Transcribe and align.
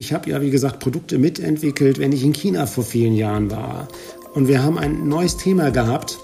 Ich 0.00 0.12
habe 0.12 0.30
ja, 0.30 0.40
wie 0.40 0.50
gesagt, 0.50 0.78
Produkte 0.78 1.18
mitentwickelt, 1.18 1.98
wenn 1.98 2.12
ich 2.12 2.22
in 2.22 2.32
China 2.32 2.66
vor 2.66 2.84
vielen 2.84 3.14
Jahren 3.14 3.50
war. 3.50 3.88
Und 4.32 4.46
wir 4.46 4.62
haben 4.62 4.78
ein 4.78 5.08
neues 5.08 5.36
Thema 5.38 5.72
gehabt. 5.72 6.18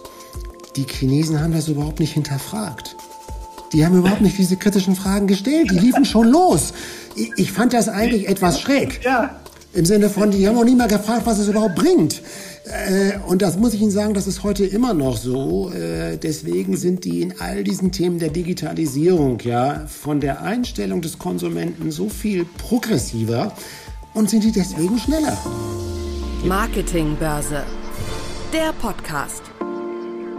Die 0.77 0.85
Chinesen 0.85 1.41
haben 1.41 1.53
das 1.53 1.67
überhaupt 1.67 1.99
nicht 1.99 2.13
hinterfragt. 2.13 2.95
Die 3.73 3.85
haben 3.85 3.99
überhaupt 3.99 4.21
nicht 4.21 4.39
diese 4.39 4.57
kritischen 4.57 4.95
Fragen 4.95 5.27
gestellt. 5.27 5.73
Die 5.73 5.79
liefen 5.81 6.05
schon 6.05 6.29
los. 6.29 6.73
Ich, 7.37 7.51
fand 7.51 7.73
das 7.73 7.89
eigentlich 7.89 8.29
etwas 8.29 8.61
schräg. 8.61 9.01
Ja. 9.03 9.41
Im 9.73 9.85
Sinne 9.85 10.09
von, 10.09 10.31
die 10.31 10.47
haben 10.47 10.57
auch 10.57 10.65
nie 10.65 10.77
mal 10.77 10.87
gefragt, 10.87 11.23
was 11.27 11.41
es 11.41 11.49
überhaupt 11.49 11.75
bringt. 11.75 12.23
Äh, 12.65 13.19
und 13.27 13.43
das 13.43 13.59
muss 13.59 13.75
ich 13.75 13.83
Ihnen 13.83 13.91
sagen, 13.91 14.15
das 14.15 14.27
ist 14.27 14.43
heute 14.43 14.65
immer 14.65 14.95
noch 14.95 15.17
so. 15.17 15.71
Äh, 15.71 16.17
deswegen 16.17 16.77
sind 16.77 17.05
die 17.05 17.21
in 17.21 17.41
all 17.41 17.63
diesen 17.63 17.93
Themen 17.93 18.19
der 18.19 18.31
Digitalisierung 18.31 19.39
ja 19.41 19.87
von 19.87 20.21
der 20.21 20.43
Einstellung 20.43 21.03
des 21.03 21.19
Konsumenten 21.19 21.91
so 21.91 22.09
viel 22.09 22.47
progressiver 22.59 23.53
und 24.15 24.31
sind 24.31 24.45
die 24.45 24.53
deswegen 24.53 24.99
schneller. 24.99 25.37
Marketingbörse. 26.45 27.65
Der 28.53 28.73
Podcast. 28.81 29.43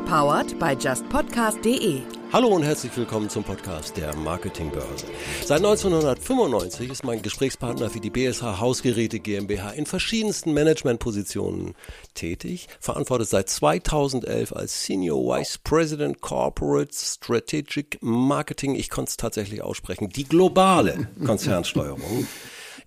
Powered 0.06 0.58
by 0.60 0.76
justpodcast.de. 0.80 2.15
Hallo 2.34 2.48
und 2.48 2.64
herzlich 2.64 2.96
willkommen 2.98 3.30
zum 3.30 3.44
Podcast 3.44 3.96
der 3.98 4.16
Marketingbörse. 4.16 5.06
Seit 5.46 5.60
1995 5.60 6.92
ist 6.92 7.04
mein 7.04 7.22
Gesprächspartner 7.22 7.90
für 7.90 8.00
die 8.00 8.10
BSH 8.10 8.60
Hausgeräte 8.60 9.20
GmbH 9.20 9.72
in 9.72 9.86
verschiedensten 9.86 10.54
Managementpositionen 10.54 11.76
tätig, 12.14 12.68
verantwortet 12.80 13.30
seit 13.30 13.50
2011 13.50 14.54
als 14.54 14.86
Senior 14.86 15.38
Vice 15.38 15.60
President 15.60 16.20
Corporate 16.20 16.92
Strategic 16.94 18.00
Marketing, 18.02 18.76
ich 18.76 18.90
konnte 18.90 19.10
es 19.10 19.18
tatsächlich 19.18 19.62
aussprechen, 19.62 20.10
die 20.10 20.26
globale 20.26 21.08
Konzernsteuerung 21.26 22.28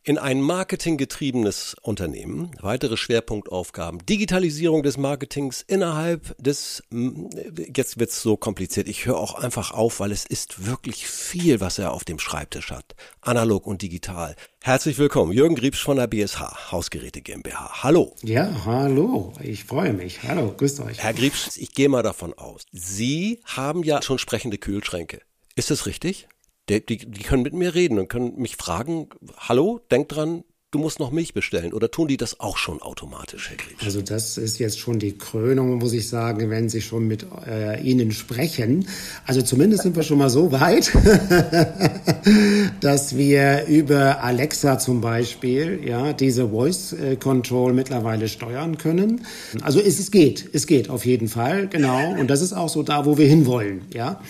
in 0.08 0.16
ein 0.16 0.40
marketinggetriebenes 0.40 1.76
Unternehmen. 1.82 2.50
Weitere 2.62 2.96
Schwerpunktaufgaben. 2.96 4.06
Digitalisierung 4.06 4.82
des 4.82 4.96
Marketings 4.96 5.62
innerhalb 5.66 6.34
des, 6.42 6.82
jetzt 6.90 8.00
wird's 8.00 8.22
so 8.22 8.38
kompliziert. 8.38 8.88
Ich 8.88 9.04
höre 9.04 9.18
auch 9.18 9.34
einfach 9.34 9.72
auf, 9.72 10.00
weil 10.00 10.10
es 10.10 10.24
ist 10.24 10.64
wirklich 10.64 11.06
viel, 11.06 11.60
was 11.60 11.78
er 11.78 11.92
auf 11.92 12.04
dem 12.04 12.18
Schreibtisch 12.18 12.70
hat. 12.70 12.94
Analog 13.20 13.66
und 13.66 13.82
digital. 13.82 14.34
Herzlich 14.62 14.96
willkommen, 14.96 15.32
Jürgen 15.32 15.56
Griebsch 15.56 15.84
von 15.84 15.98
der 15.98 16.06
BSH, 16.06 16.72
Hausgeräte 16.72 17.20
GmbH. 17.20 17.82
Hallo. 17.82 18.14
Ja, 18.22 18.64
hallo. 18.64 19.34
Ich 19.42 19.64
freue 19.64 19.92
mich. 19.92 20.22
Hallo, 20.22 20.54
grüßt 20.56 20.80
euch. 20.80 21.00
Herr 21.00 21.12
Griebsch, 21.12 21.58
ich 21.58 21.74
gehe 21.74 21.90
mal 21.90 22.02
davon 22.02 22.32
aus. 22.32 22.62
Sie 22.72 23.42
haben 23.44 23.82
ja 23.82 24.00
schon 24.00 24.18
sprechende 24.18 24.56
Kühlschränke. 24.56 25.20
Ist 25.54 25.70
das 25.70 25.84
richtig? 25.84 26.28
Die, 26.68 26.84
die, 26.84 26.98
die 26.98 27.22
können 27.22 27.42
mit 27.42 27.54
mir 27.54 27.74
reden 27.74 27.98
und 27.98 28.08
können 28.08 28.34
mich 28.36 28.56
fragen, 28.56 29.08
hallo, 29.38 29.80
denk 29.90 30.08
dran, 30.08 30.44
du 30.70 30.78
musst 30.78 31.00
noch 31.00 31.10
Milch 31.10 31.32
bestellen. 31.32 31.72
Oder 31.72 31.90
tun 31.90 32.08
die 32.08 32.16
das 32.16 32.40
auch 32.40 32.58
schon 32.58 32.82
automatisch, 32.82 33.48
Herr 33.48 33.56
Griebsch? 33.56 33.84
Also 33.84 34.02
das 34.02 34.36
ist 34.36 34.58
jetzt 34.58 34.78
schon 34.78 34.98
die 34.98 35.16
Krönung, 35.16 35.78
muss 35.78 35.92
ich 35.92 36.08
sagen, 36.08 36.50
wenn 36.50 36.68
Sie 36.68 36.82
schon 36.82 37.06
mit 37.06 37.26
äh, 37.46 37.80
Ihnen 37.80 38.12
sprechen. 38.12 38.86
Also 39.24 39.40
zumindest 39.42 39.82
sind 39.82 39.96
wir 39.96 40.02
schon 40.02 40.18
mal 40.18 40.28
so 40.28 40.52
weit, 40.52 40.92
dass 42.80 43.16
wir 43.16 43.66
über 43.66 44.22
Alexa 44.22 44.78
zum 44.78 45.00
Beispiel 45.00 45.80
ja 45.84 46.12
diese 46.12 46.50
Voice 46.50 46.94
Control 47.20 47.72
mittlerweile 47.72 48.28
steuern 48.28 48.76
können. 48.76 49.26
Also 49.62 49.80
es, 49.80 49.98
es 49.98 50.10
geht, 50.10 50.50
es 50.52 50.66
geht 50.66 50.90
auf 50.90 51.06
jeden 51.06 51.28
Fall, 51.28 51.68
genau. 51.68 52.14
Und 52.18 52.28
das 52.28 52.42
ist 52.42 52.52
auch 52.52 52.68
so 52.68 52.82
da, 52.82 53.06
wo 53.06 53.16
wir 53.16 53.26
hinwollen, 53.26 53.82
ja. 53.94 54.20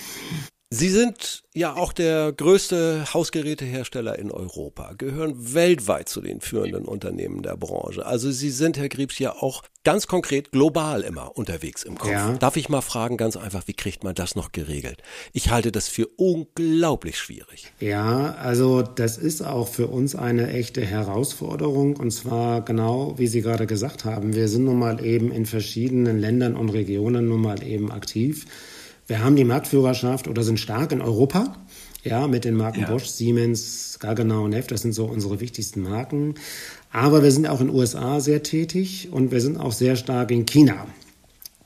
Sie 0.70 0.90
sind 0.90 1.44
ja 1.54 1.76
auch 1.76 1.94
der 1.94 2.30
größte 2.30 3.14
Hausgerätehersteller 3.14 4.18
in 4.18 4.30
Europa, 4.30 4.92
gehören 4.98 5.54
weltweit 5.54 6.10
zu 6.10 6.20
den 6.20 6.42
führenden 6.42 6.84
Unternehmen 6.84 7.40
der 7.40 7.56
Branche. 7.56 8.04
Also 8.04 8.30
Sie 8.30 8.50
sind, 8.50 8.76
Herr 8.76 8.90
Griebs, 8.90 9.18
ja 9.18 9.32
auch 9.32 9.62
ganz 9.82 10.06
konkret 10.06 10.52
global 10.52 11.00
immer 11.00 11.38
unterwegs 11.38 11.84
im 11.84 11.96
Kopf. 11.96 12.10
Ja. 12.10 12.34
Darf 12.34 12.58
ich 12.58 12.68
mal 12.68 12.82
fragen, 12.82 13.16
ganz 13.16 13.38
einfach, 13.38 13.62
wie 13.64 13.72
kriegt 13.72 14.04
man 14.04 14.14
das 14.14 14.34
noch 14.34 14.52
geregelt? 14.52 15.00
Ich 15.32 15.48
halte 15.48 15.72
das 15.72 15.88
für 15.88 16.06
unglaublich 16.18 17.16
schwierig. 17.18 17.72
Ja, 17.80 18.34
also 18.34 18.82
das 18.82 19.16
ist 19.16 19.40
auch 19.40 19.68
für 19.68 19.86
uns 19.86 20.16
eine 20.16 20.50
echte 20.50 20.82
Herausforderung 20.82 21.96
und 21.96 22.10
zwar 22.10 22.62
genau, 22.62 23.14
wie 23.16 23.26
Sie 23.26 23.40
gerade 23.40 23.66
gesagt 23.66 24.04
haben, 24.04 24.34
wir 24.34 24.48
sind 24.48 24.64
nun 24.64 24.78
mal 24.78 25.02
eben 25.02 25.32
in 25.32 25.46
verschiedenen 25.46 26.18
Ländern 26.18 26.56
und 26.56 26.68
Regionen 26.68 27.26
nun 27.26 27.40
mal 27.40 27.62
eben 27.62 27.90
aktiv. 27.90 28.44
Wir 29.08 29.24
haben 29.24 29.36
die 29.36 29.44
Marktführerschaft 29.44 30.28
oder 30.28 30.42
sind 30.42 30.60
stark 30.60 30.92
in 30.92 31.00
Europa. 31.00 31.56
Ja, 32.04 32.28
mit 32.28 32.44
den 32.44 32.54
Marken 32.54 32.82
ja. 32.82 32.90
Bosch, 32.90 33.06
Siemens, 33.06 33.98
Gaggenau 34.00 34.44
und 34.44 34.50
Neff, 34.50 34.66
das 34.66 34.82
sind 34.82 34.92
so 34.92 35.06
unsere 35.06 35.40
wichtigsten 35.40 35.80
Marken. 35.82 36.34
Aber 36.92 37.22
wir 37.22 37.32
sind 37.32 37.48
auch 37.48 37.60
in 37.60 37.68
den 37.68 37.76
USA 37.76 38.20
sehr 38.20 38.42
tätig 38.42 39.08
und 39.10 39.32
wir 39.32 39.40
sind 39.40 39.58
auch 39.58 39.72
sehr 39.72 39.96
stark 39.96 40.30
in 40.30 40.44
China. 40.44 40.86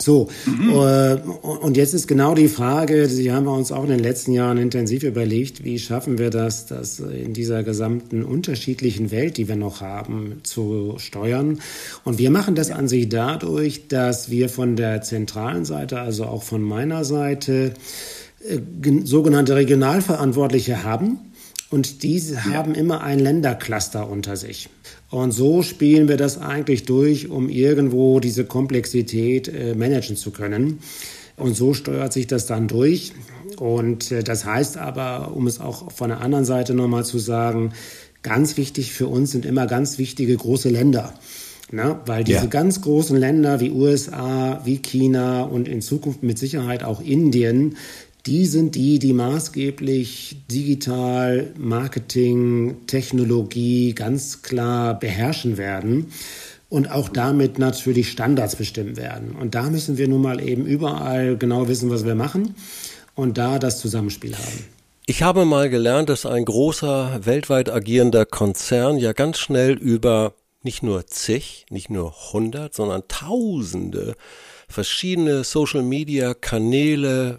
So, 0.02 0.28
mhm. 0.46 0.70
äh, 0.70 1.14
und 1.14 1.76
jetzt 1.76 1.94
ist 1.94 2.08
genau 2.08 2.34
die 2.34 2.48
Frage, 2.48 3.06
die 3.06 3.32
haben 3.32 3.44
wir 3.46 3.52
uns 3.52 3.70
auch 3.70 3.84
in 3.84 3.90
den 3.90 4.00
letzten 4.00 4.32
Jahren 4.32 4.58
intensiv 4.58 5.04
überlegt, 5.04 5.64
wie 5.64 5.78
schaffen 5.78 6.18
wir 6.18 6.30
das, 6.30 6.66
das 6.66 6.98
in 6.98 7.32
dieser 7.32 7.62
gesamten 7.62 8.24
unterschiedlichen 8.24 9.10
Welt, 9.10 9.36
die 9.36 9.48
wir 9.48 9.56
noch 9.56 9.80
haben, 9.80 10.40
zu 10.42 10.94
steuern. 10.98 11.60
Und 12.04 12.18
wir 12.18 12.30
machen 12.30 12.54
das 12.54 12.70
an 12.70 12.88
sich 12.88 13.08
dadurch, 13.08 13.88
dass 13.88 14.30
wir 14.30 14.48
von 14.48 14.76
der 14.76 15.02
zentralen 15.02 15.64
Seite, 15.64 16.00
also 16.00 16.24
auch 16.24 16.42
von 16.42 16.62
meiner 16.62 17.04
Seite, 17.04 17.74
äh, 18.48 18.58
sogenannte 19.04 19.54
Regionalverantwortliche 19.54 20.82
haben. 20.82 21.18
Und 21.70 22.02
diese 22.02 22.34
ja. 22.34 22.44
haben 22.44 22.74
immer 22.74 23.02
ein 23.02 23.18
Ländercluster 23.18 24.08
unter 24.10 24.36
sich. 24.36 24.68
Und 25.12 25.32
so 25.32 25.62
spielen 25.62 26.08
wir 26.08 26.16
das 26.16 26.38
eigentlich 26.38 26.84
durch, 26.84 27.28
um 27.28 27.50
irgendwo 27.50 28.18
diese 28.18 28.46
Komplexität 28.46 29.46
äh, 29.46 29.74
managen 29.74 30.16
zu 30.16 30.30
können. 30.30 30.78
Und 31.36 31.54
so 31.54 31.74
steuert 31.74 32.14
sich 32.14 32.26
das 32.26 32.46
dann 32.46 32.66
durch. 32.66 33.12
Und 33.58 34.10
äh, 34.10 34.24
das 34.24 34.46
heißt 34.46 34.78
aber, 34.78 35.36
um 35.36 35.46
es 35.46 35.60
auch 35.60 35.92
von 35.92 36.08
der 36.08 36.22
anderen 36.22 36.46
Seite 36.46 36.72
nochmal 36.72 37.04
zu 37.04 37.18
sagen, 37.18 37.74
ganz 38.22 38.56
wichtig 38.56 38.92
für 38.92 39.06
uns 39.06 39.32
sind 39.32 39.44
immer 39.44 39.66
ganz 39.66 39.98
wichtige 39.98 40.34
große 40.34 40.70
Länder. 40.70 41.12
Na, 41.70 42.00
weil 42.06 42.24
diese 42.24 42.40
ja. 42.40 42.46
ganz 42.46 42.80
großen 42.80 43.16
Länder 43.16 43.60
wie 43.60 43.70
USA, 43.70 44.62
wie 44.64 44.78
China 44.78 45.42
und 45.42 45.68
in 45.68 45.82
Zukunft 45.82 46.22
mit 46.22 46.38
Sicherheit 46.38 46.84
auch 46.84 47.02
Indien, 47.02 47.76
die 48.26 48.46
sind 48.46 48.74
die, 48.76 48.98
die 48.98 49.12
maßgeblich 49.12 50.36
digital, 50.50 51.52
Marketing, 51.58 52.86
Technologie 52.86 53.94
ganz 53.94 54.42
klar 54.42 54.98
beherrschen 54.98 55.56
werden 55.56 56.12
und 56.68 56.90
auch 56.90 57.08
damit 57.08 57.58
natürlich 57.58 58.10
Standards 58.10 58.56
bestimmen 58.56 58.96
werden. 58.96 59.32
Und 59.32 59.54
da 59.54 59.68
müssen 59.68 59.98
wir 59.98 60.08
nun 60.08 60.22
mal 60.22 60.40
eben 60.40 60.66
überall 60.66 61.36
genau 61.36 61.68
wissen, 61.68 61.90
was 61.90 62.04
wir 62.04 62.14
machen 62.14 62.54
und 63.14 63.38
da 63.38 63.58
das 63.58 63.80
Zusammenspiel 63.80 64.36
haben. 64.36 64.64
Ich 65.06 65.24
habe 65.24 65.44
mal 65.44 65.68
gelernt, 65.68 66.08
dass 66.08 66.24
ein 66.24 66.44
großer 66.44 67.26
weltweit 67.26 67.70
agierender 67.70 68.24
Konzern 68.24 68.98
ja 68.98 69.12
ganz 69.12 69.38
schnell 69.38 69.72
über 69.72 70.34
nicht 70.62 70.84
nur 70.84 71.08
zig, 71.08 71.66
nicht 71.70 71.90
nur 71.90 72.14
hundert, 72.32 72.72
sondern 72.72 73.02
tausende 73.08 74.14
verschiedene 74.68 75.42
Social-Media-Kanäle 75.42 77.36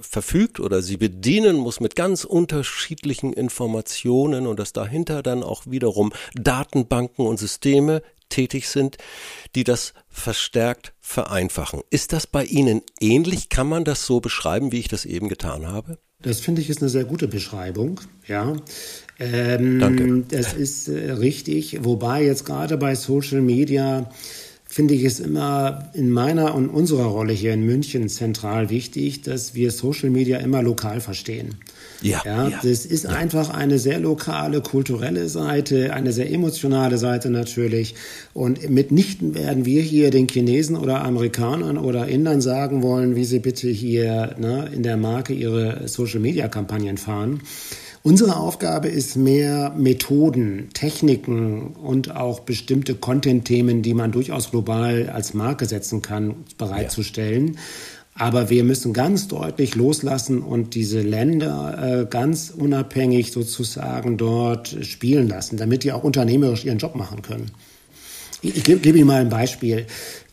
verfügt 0.00 0.60
oder 0.60 0.82
sie 0.82 0.96
bedienen 0.96 1.56
muss 1.56 1.80
mit 1.80 1.96
ganz 1.96 2.24
unterschiedlichen 2.24 3.32
Informationen 3.32 4.46
und 4.46 4.58
dass 4.58 4.72
dahinter 4.72 5.22
dann 5.22 5.42
auch 5.42 5.66
wiederum 5.66 6.12
Datenbanken 6.34 7.26
und 7.26 7.38
Systeme 7.38 8.02
tätig 8.28 8.68
sind, 8.68 8.98
die 9.54 9.64
das 9.64 9.94
verstärkt 10.08 10.94
vereinfachen. 11.00 11.82
Ist 11.90 12.12
das 12.12 12.26
bei 12.26 12.44
Ihnen 12.44 12.82
ähnlich? 13.00 13.48
Kann 13.48 13.68
man 13.68 13.84
das 13.84 14.04
so 14.04 14.20
beschreiben, 14.20 14.72
wie 14.72 14.80
ich 14.80 14.88
das 14.88 15.04
eben 15.04 15.28
getan 15.28 15.68
habe? 15.68 15.98
Das 16.22 16.40
finde 16.40 16.62
ich 16.62 16.70
ist 16.70 16.80
eine 16.80 16.88
sehr 16.88 17.04
gute 17.04 17.28
Beschreibung, 17.28 18.00
ja. 18.26 18.56
Ähm, 19.18 19.78
Danke. 19.78 20.24
Das 20.28 20.54
ist 20.54 20.88
äh, 20.88 21.12
richtig, 21.12 21.84
wobei 21.84 22.24
jetzt 22.24 22.44
gerade 22.44 22.76
bei 22.76 22.94
Social 22.94 23.40
Media 23.40 24.10
finde 24.76 24.92
ich 24.92 25.04
es 25.04 25.20
immer 25.20 25.88
in 25.94 26.10
meiner 26.10 26.54
und 26.54 26.68
unserer 26.68 27.06
Rolle 27.06 27.32
hier 27.32 27.54
in 27.54 27.64
München 27.64 28.10
zentral 28.10 28.68
wichtig, 28.68 29.22
dass 29.22 29.54
wir 29.54 29.70
Social 29.70 30.10
Media 30.10 30.36
immer 30.36 30.62
lokal 30.62 31.00
verstehen. 31.00 31.54
Ja, 32.02 32.20
ja, 32.26 32.48
ja 32.50 32.60
das 32.62 32.84
ist 32.84 33.04
ja. 33.04 33.10
einfach 33.10 33.48
eine 33.48 33.78
sehr 33.78 33.98
lokale, 33.98 34.60
kulturelle 34.60 35.30
Seite, 35.30 35.94
eine 35.94 36.12
sehr 36.12 36.30
emotionale 36.30 36.98
Seite 36.98 37.30
natürlich. 37.30 37.94
Und 38.34 38.68
mitnichten 38.68 39.34
werden 39.34 39.64
wir 39.64 39.80
hier 39.80 40.10
den 40.10 40.28
Chinesen 40.28 40.76
oder 40.76 41.02
Amerikanern 41.02 41.78
oder 41.78 42.06
Indern 42.06 42.42
sagen 42.42 42.82
wollen, 42.82 43.16
wie 43.16 43.24
sie 43.24 43.38
bitte 43.38 43.68
hier 43.68 44.34
ne, 44.38 44.68
in 44.74 44.82
der 44.82 44.98
Marke 44.98 45.32
ihre 45.32 45.88
Social-Media-Kampagnen 45.88 46.98
fahren. 46.98 47.40
Unsere 48.06 48.36
Aufgabe 48.36 48.86
ist 48.86 49.16
mehr 49.16 49.74
Methoden, 49.76 50.68
Techniken 50.72 51.72
und 51.72 52.14
auch 52.14 52.38
bestimmte 52.38 52.94
Content-Themen, 52.94 53.82
die 53.82 53.94
man 53.94 54.12
durchaus 54.12 54.52
global 54.52 55.10
als 55.12 55.34
Marke 55.34 55.66
setzen 55.66 56.02
kann, 56.02 56.36
bereitzustellen. 56.56 57.54
Ja. 57.54 57.60
Aber 58.14 58.48
wir 58.48 58.62
müssen 58.62 58.92
ganz 58.92 59.26
deutlich 59.26 59.74
loslassen 59.74 60.40
und 60.40 60.76
diese 60.76 61.00
Länder 61.00 62.02
äh, 62.02 62.06
ganz 62.08 62.50
unabhängig 62.56 63.32
sozusagen 63.32 64.16
dort 64.16 64.76
spielen 64.82 65.26
lassen, 65.26 65.56
damit 65.56 65.82
die 65.82 65.90
auch 65.90 66.04
unternehmerisch 66.04 66.64
ihren 66.64 66.78
Job 66.78 66.94
machen 66.94 67.22
können. 67.22 67.50
Ich, 68.40 68.56
ich 68.56 68.62
gebe 68.62 68.78
geb 68.78 68.94
Ihnen 68.94 69.08
mal 69.08 69.20
ein 69.20 69.30
Beispiel. 69.30 69.84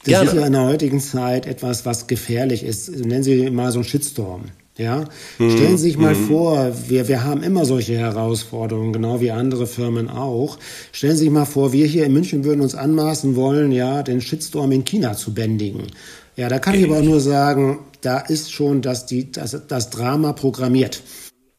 Das 0.02 0.10
Gerne. 0.10 0.30
ist 0.30 0.36
ja 0.36 0.46
in 0.46 0.54
der 0.54 0.66
heutigen 0.66 1.00
Zeit 1.00 1.48
etwas, 1.48 1.88
was 1.88 2.06
gefährlich 2.06 2.62
ist. 2.62 2.96
Nennen 2.96 3.24
Sie 3.24 3.50
mal 3.50 3.72
so 3.72 3.80
einen 3.80 3.86
Shitstorm. 3.86 4.44
Ja, 4.75 5.06
mhm. 5.38 5.52
stellen 5.52 5.78
Sie 5.78 5.84
sich 5.84 5.98
mal 5.98 6.16
mhm. 6.16 6.28
vor, 6.28 6.74
wir, 6.88 7.08
wir 7.08 7.24
haben 7.24 7.44
immer 7.44 7.64
solche 7.66 7.96
Herausforderungen, 7.96 8.92
genau 8.92 9.22
wie 9.22 9.30
andere 9.30 9.68
Firmen 9.68 10.10
auch. 10.10 10.58
Stellen 10.92 11.16
Sie 11.16 11.25
sich 11.25 11.30
mal 11.30 11.46
vor, 11.46 11.74
wir 11.74 11.86
hier 11.86 12.06
in 12.06 12.14
München 12.14 12.44
würden 12.44 12.62
uns 12.62 12.74
anmaßen 12.74 13.36
wollen, 13.36 13.72
ja, 13.72 14.02
den 14.02 14.20
Shitstorm 14.20 14.72
in 14.72 14.84
China 14.84 15.16
zu 15.16 15.34
bändigen. 15.34 15.88
Ja, 16.36 16.50
da 16.50 16.58
kann 16.58 16.74
ich 16.74 16.86
aber 16.86 17.02
nur 17.02 17.20
sagen, 17.20 17.80
da 18.02 18.18
ist 18.18 18.52
schon 18.52 18.81
das, 18.81 19.06
die, 19.06 19.31
das, 19.31 19.56
das 19.68 19.92
Drama 19.92 20.34
programmiert. 20.34 21.04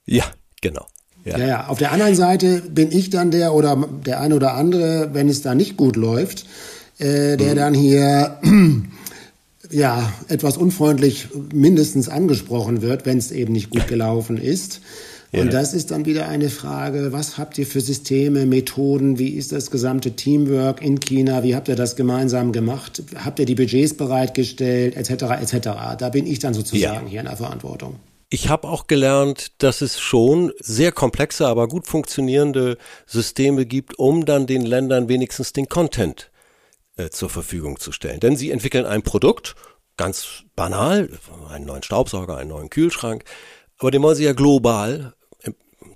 Ja, 0.06 0.25
genau. 0.61 0.87
Ja. 1.25 1.38
ja, 1.38 1.46
ja. 1.46 1.66
Auf 1.69 1.78
der 1.78 1.93
anderen 1.93 2.16
Seite 2.16 2.62
bin 2.69 2.90
ich 2.90 3.11
dann 3.11 3.31
der 3.31 3.55
oder 3.55 3.88
der 4.05 4.20
eine 4.20 4.34
oder 4.34 4.55
andere, 4.55 5.11
wenn 5.12 5.28
es 5.28 5.40
da 5.43 5.55
nicht 5.55 5.76
gut 5.76 5.94
läuft, 5.94 6.46
äh, 6.99 7.37
der 7.37 7.52
mhm. 7.52 7.56
dann 7.56 7.75
hier 7.75 8.38
ja 9.75 10.12
etwas 10.29 10.56
unfreundlich 10.56 11.29
mindestens 11.53 12.09
angesprochen 12.09 12.81
wird, 12.81 13.05
wenn 13.06 13.19
es 13.19 13.31
eben 13.31 13.53
nicht 13.53 13.71
gut 13.71 13.88
gelaufen 13.88 14.38
ist. 14.38 14.81
Und 15.32 15.53
das 15.53 15.75
ist 15.75 15.91
dann 15.91 16.05
wieder 16.05 16.29
eine 16.29 16.49
Frage, 16.49 17.12
was 17.12 17.38
habt 17.38 17.59
ihr 17.59 17.67
für 17.67 17.81
Systeme, 17.81 18.47
Methoden, 18.47 19.19
wie 19.19 19.31
ist 19.31 19.50
das 19.50 19.73
gesamte 19.73 20.12
Teamwork 20.12 20.81
in 20.81 21.00
China, 21.00 21.43
wie 21.43 21.56
habt 21.56 21.67
ihr 21.67 21.75
das 21.75 21.97
gemeinsam 21.97 22.53
gemacht, 22.53 23.03
habt 23.17 23.41
ihr 23.41 23.44
die 23.44 23.56
Budgets 23.56 23.94
bereitgestellt, 23.94 24.97
etc., 24.97 25.25
etc. 25.41 25.69
Da 25.99 26.09
bin 26.11 26.26
ich 26.29 26.38
dann 26.38 26.55
sozusagen 26.55 27.06
ja. 27.06 27.11
hier 27.11 27.21
in 27.21 27.26
der 27.26 27.37
Verantwortung. 27.37 27.97
Ich 28.31 28.49
habe 28.49 28.69
auch 28.69 28.87
gelernt, 28.87 29.53
dass 29.59 29.81
es 29.81 29.99
schon 29.99 30.53
sehr 30.61 30.93
komplexe, 30.93 31.47
aber 31.47 31.67
gut 31.67 31.87
funktionierende 31.87 32.79
Systeme 33.06 33.67
gibt, 33.67 33.99
um 33.99 34.25
dann 34.25 34.47
den 34.47 34.62
Ländern 34.62 35.09
wenigstens 35.09 35.53
den 35.53 35.69
Content 35.69 36.31
äh, 36.96 37.11
zur 37.11 37.31
Verfügung 37.31 37.79
zu 37.79 37.93
stellen. 37.93 38.20
Denn 38.20 38.37
sie 38.37 38.50
entwickeln 38.50 38.87
ein 38.87 39.02
Produkt, 39.02 39.55
ganz 39.96 40.44
banal, 40.56 41.08
einen 41.50 41.67
neuen 41.67 41.82
Staubsauger, 41.82 42.37
einen 42.37 42.50
neuen 42.50 42.70
Kühlschrank, 42.70 43.25
aber 43.79 43.91
den 43.91 44.02
wollen 44.02 44.17
sie 44.17 44.25
ja 44.25 44.32
global 44.32 45.14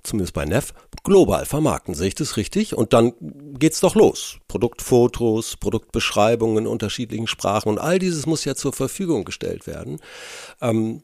zumindest 0.03 0.33
bei 0.33 0.45
Neff, 0.45 0.73
global 1.03 1.45
vermarkten. 1.45 1.93
Sehe 1.93 2.07
ich 2.09 2.15
das 2.15 2.37
richtig? 2.37 2.75
Und 2.75 2.93
dann 2.93 3.13
geht's 3.57 3.79
doch 3.79 3.95
los. 3.95 4.37
Produktfotos, 4.47 5.57
Produktbeschreibungen 5.57 6.65
in 6.65 6.67
unterschiedlichen 6.67 7.27
Sprachen 7.27 7.69
und 7.69 7.79
all 7.79 7.99
dieses 7.99 8.25
muss 8.25 8.45
ja 8.45 8.55
zur 8.55 8.73
Verfügung 8.73 9.25
gestellt 9.25 9.67
werden. 9.67 9.99
Ähm, 10.61 11.01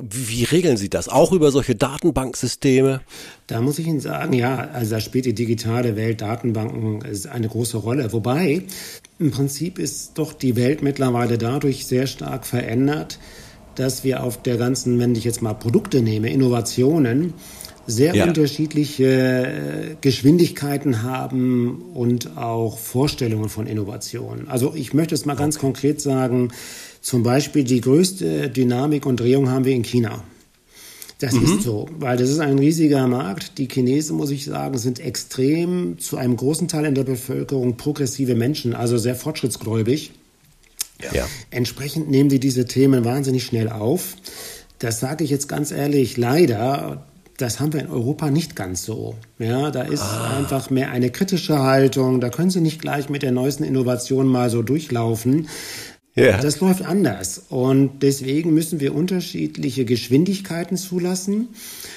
wie 0.00 0.44
regeln 0.44 0.76
Sie 0.76 0.90
das? 0.90 1.08
Auch 1.08 1.32
über 1.32 1.50
solche 1.50 1.74
Datenbanksysteme? 1.74 3.00
Da 3.46 3.60
muss 3.60 3.78
ich 3.78 3.86
Ihnen 3.86 4.00
sagen, 4.00 4.32
ja, 4.32 4.68
also 4.72 4.92
da 4.92 5.00
spielt 5.00 5.26
die 5.26 5.34
digitale 5.34 5.96
Welt 5.96 6.20
Datenbanken 6.20 7.02
eine 7.30 7.48
große 7.48 7.76
Rolle. 7.76 8.12
Wobei, 8.12 8.62
im 9.18 9.30
Prinzip 9.30 9.78
ist 9.78 10.12
doch 10.18 10.32
die 10.32 10.56
Welt 10.56 10.82
mittlerweile 10.82 11.38
dadurch 11.38 11.86
sehr 11.86 12.06
stark 12.06 12.46
verändert, 12.46 13.18
dass 13.74 14.04
wir 14.04 14.22
auf 14.22 14.42
der 14.42 14.56
ganzen, 14.56 14.98
wenn 14.98 15.14
ich 15.14 15.24
jetzt 15.24 15.42
mal 15.42 15.54
Produkte 15.54 16.00
nehme, 16.00 16.30
Innovationen, 16.30 17.34
sehr 17.86 18.14
ja. 18.14 18.26
unterschiedliche 18.26 19.04
äh, 19.04 19.96
Geschwindigkeiten 20.00 21.02
haben 21.02 21.82
und 21.94 22.36
auch 22.36 22.78
Vorstellungen 22.78 23.48
von 23.48 23.66
Innovation. 23.66 24.48
Also 24.48 24.74
ich 24.74 24.94
möchte 24.94 25.14
es 25.14 25.26
mal 25.26 25.34
ganz 25.34 25.58
konkret 25.58 26.00
sagen, 26.00 26.52
zum 27.00 27.22
Beispiel 27.22 27.64
die 27.64 27.80
größte 27.80 28.48
Dynamik 28.48 29.06
und 29.06 29.20
Drehung 29.20 29.50
haben 29.50 29.64
wir 29.64 29.74
in 29.74 29.82
China. 29.82 30.22
Das 31.18 31.34
mhm. 31.34 31.44
ist 31.44 31.62
so, 31.62 31.88
weil 31.98 32.16
das 32.16 32.28
ist 32.28 32.40
ein 32.40 32.58
riesiger 32.58 33.06
Markt. 33.06 33.58
Die 33.58 33.68
Chinesen, 33.68 34.16
muss 34.16 34.30
ich 34.30 34.44
sagen, 34.44 34.78
sind 34.78 35.00
extrem 35.00 35.98
zu 35.98 36.16
einem 36.16 36.36
großen 36.36 36.68
Teil 36.68 36.86
in 36.86 36.94
der 36.94 37.04
Bevölkerung 37.04 37.76
progressive 37.76 38.34
Menschen, 38.34 38.74
also 38.74 38.98
sehr 38.98 39.14
fortschrittsgläubig. 39.14 40.12
Ja. 41.12 41.26
Entsprechend 41.50 42.10
nehmen 42.10 42.30
sie 42.30 42.40
diese 42.40 42.66
Themen 42.66 43.04
wahnsinnig 43.04 43.44
schnell 43.44 43.68
auf. 43.68 44.16
Das 44.78 45.00
sage 45.00 45.24
ich 45.24 45.30
jetzt 45.30 45.48
ganz 45.48 45.70
ehrlich, 45.70 46.16
leider 46.16 47.06
das 47.36 47.60
haben 47.60 47.72
wir 47.72 47.80
in 47.80 47.90
Europa 47.90 48.30
nicht 48.30 48.54
ganz 48.54 48.84
so. 48.84 49.14
Ja, 49.38 49.70
da 49.70 49.82
ist 49.82 50.02
ah. 50.02 50.36
einfach 50.36 50.70
mehr 50.70 50.90
eine 50.90 51.10
kritische 51.10 51.58
Haltung. 51.58 52.20
Da 52.20 52.30
können 52.30 52.50
Sie 52.50 52.60
nicht 52.60 52.80
gleich 52.80 53.08
mit 53.08 53.22
der 53.22 53.32
neuesten 53.32 53.64
Innovation 53.64 54.26
mal 54.26 54.50
so 54.50 54.62
durchlaufen. 54.62 55.48
Yeah. 56.16 56.40
Das 56.40 56.60
läuft 56.60 56.82
anders. 56.82 57.42
Und 57.48 58.02
deswegen 58.02 58.54
müssen 58.54 58.78
wir 58.78 58.94
unterschiedliche 58.94 59.84
Geschwindigkeiten 59.84 60.76
zulassen. 60.76 61.48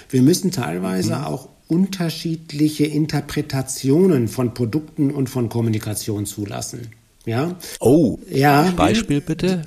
Wir 0.09 0.23
müssen 0.23 0.51
teilweise 0.51 1.17
mhm. 1.17 1.23
auch 1.25 1.49
unterschiedliche 1.67 2.85
Interpretationen 2.85 4.27
von 4.27 4.53
Produkten 4.53 5.11
und 5.11 5.29
von 5.29 5.49
Kommunikation 5.49 6.25
zulassen. 6.25 6.87
Ja. 7.25 7.55
Oh. 7.79 8.17
Ja. 8.31 8.71
Beispiel 8.75 9.21
bitte. 9.21 9.63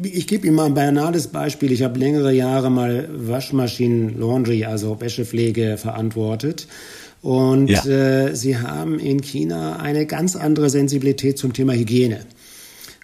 Ich 0.00 0.26
gebe 0.26 0.46
Ihnen 0.46 0.56
mal 0.56 0.66
ein 0.66 0.74
banales 0.74 1.26
Beispiel. 1.26 1.70
Ich 1.70 1.82
habe 1.82 1.98
längere 1.98 2.32
Jahre 2.32 2.70
mal 2.70 3.10
Waschmaschinen, 3.12 4.18
Laundry, 4.18 4.64
also 4.64 5.00
Wäschepflege 5.00 5.76
verantwortet. 5.76 6.66
Und 7.20 7.68
ja. 7.68 7.84
äh, 7.84 8.34
sie 8.34 8.56
haben 8.56 8.98
in 8.98 9.20
China 9.20 9.76
eine 9.76 10.06
ganz 10.06 10.34
andere 10.34 10.70
Sensibilität 10.70 11.36
zum 11.36 11.52
Thema 11.52 11.74
Hygiene. 11.74 12.20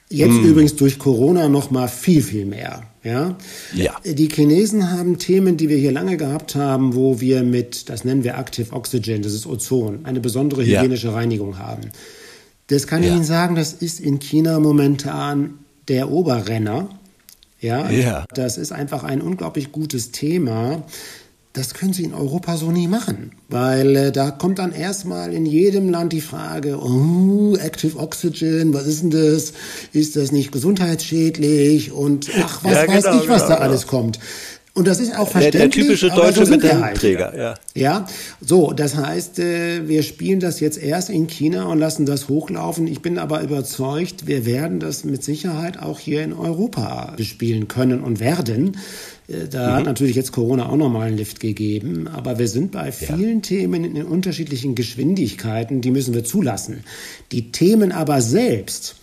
Jetzt 0.09 0.33
mm. 0.33 0.45
übrigens 0.47 0.77
durch 0.77 0.99
Corona 0.99 1.51
noch 1.51 1.71
mal 1.71 1.89
viel, 1.89 2.23
viel 2.23 2.47
mehr. 2.47 2.85
Ja? 3.05 3.37
ja. 3.75 3.95
Die 4.05 4.29
Chinesen 4.29 4.91
haben 4.91 5.19
Themen, 5.19 5.59
die 5.59 5.69
wir 5.69 5.77
hier 5.77 5.93
lange 5.93 6.17
gehabt 6.17 6.55
haben, 6.55 6.95
wo 6.95 7.21
wir 7.21 7.43
mit, 7.43 7.91
das 7.91 8.05
nennen 8.05 8.25
wir 8.25 8.39
Active 8.39 8.73
Oxygen, 8.73 9.21
das 9.21 9.35
ist 9.35 9.47
Ozon, 9.47 10.01
eine 10.05 10.21
besondere 10.21 10.65
hygienische 10.65 11.09
ja. 11.09 11.13
Reinigung 11.13 11.59
haben. 11.59 11.83
Das 12.69 12.87
kann 12.87 13.03
ich 13.03 13.11
Ihnen 13.11 13.25
sagen, 13.25 13.55
das 13.55 13.75
ist 13.75 14.01
in 14.01 14.19
China 14.19 14.59
momentan 14.59 15.59
der 15.89 16.11
Oberrenner. 16.11 16.89
Ja, 17.61 17.91
yeah. 17.91 18.27
das 18.35 18.57
ist 18.57 18.71
einfach 18.71 19.03
ein 19.03 19.21
unglaublich 19.21 19.73
gutes 19.73 20.13
Thema. 20.13 20.85
Das 21.55 21.75
können 21.75 21.93
Sie 21.93 22.05
in 22.05 22.15
Europa 22.15 22.57
so 22.57 22.71
nie 22.71 22.87
machen, 22.87 23.33
weil 23.49 23.97
äh, 23.97 24.13
da 24.13 24.31
kommt 24.31 24.61
dann 24.61 24.71
erstmal 24.71 25.33
in 25.33 25.45
jedem 25.45 25.89
Land 25.89 26.13
die 26.13 26.21
Frage, 26.21 26.79
oh, 26.81 27.57
Active 27.57 27.99
Oxygen, 27.99 28.73
was 28.75 28.87
ist 28.87 29.03
denn 29.03 29.11
das? 29.11 29.55
Ist 29.93 30.15
das 30.15 30.31
nicht 30.31 30.53
gesundheitsschädlich? 30.53 31.91
Und 31.91 32.31
ach, 32.41 32.63
was 32.63 32.73
ja, 32.73 32.87
weiß 32.87 33.05
genau, 33.05 33.23
ich, 33.23 33.29
was 33.29 33.43
genau, 33.43 33.57
da 33.57 33.61
alles 33.63 33.89
genau. 33.89 34.03
kommt. 34.03 34.21
Und 34.79 34.87
das 34.87 35.01
ist 35.01 35.13
auch 35.19 35.29
verständlich. 35.29 35.61
Der, 35.61 35.69
der 35.69 35.71
typische 35.71 36.09
deutsche 36.09 36.47
so 36.47 36.53
Medaillenträger, 36.53 37.37
ja. 37.37 37.55
Ja, 37.75 38.07
so, 38.41 38.73
das 38.73 38.95
heißt, 38.95 39.41
äh, 39.41 39.89
wir 39.89 40.05
spielen 40.05 40.39
das 40.39 40.61
jetzt 40.61 40.81
erst 40.81 41.11
in 41.11 41.27
China 41.27 41.65
und 41.65 41.81
lassen 41.81 42.07
das 42.07 42.29
hochlaufen. 42.29 42.87
Ich 42.87 43.03
bin 43.03 43.19
aber 43.19 43.43
überzeugt, 43.43 44.29
wir 44.29 44.47
werden 44.47 44.79
das 44.79 45.03
mit 45.03 45.25
Sicherheit 45.25 45.81
auch 45.81 45.99
hier 45.99 46.23
in 46.23 46.33
Europa 46.33 47.15
bespielen 47.17 47.67
können 47.67 48.05
und 48.05 48.21
werden. 48.21 48.77
Äh, 49.27 49.49
da 49.51 49.71
mhm. 49.71 49.73
hat 49.79 49.85
natürlich 49.87 50.15
jetzt 50.15 50.31
Corona 50.31 50.69
auch 50.69 50.77
nochmal 50.77 51.09
einen 51.09 51.17
Lift 51.17 51.41
gegeben, 51.41 52.07
aber 52.07 52.39
wir 52.39 52.47
sind 52.47 52.71
bei 52.71 52.93
vielen 52.93 53.39
ja. 53.39 53.43
Themen 53.43 53.83
in 53.83 54.05
unterschiedlichen 54.05 54.77
Geschwindigkeiten, 54.77 55.81
die 55.81 55.91
müssen 55.91 56.15
wir 56.15 56.23
zulassen. 56.23 56.85
Die 57.33 57.51
Themen 57.51 57.91
aber 57.91 58.23
selbst, 58.23 58.95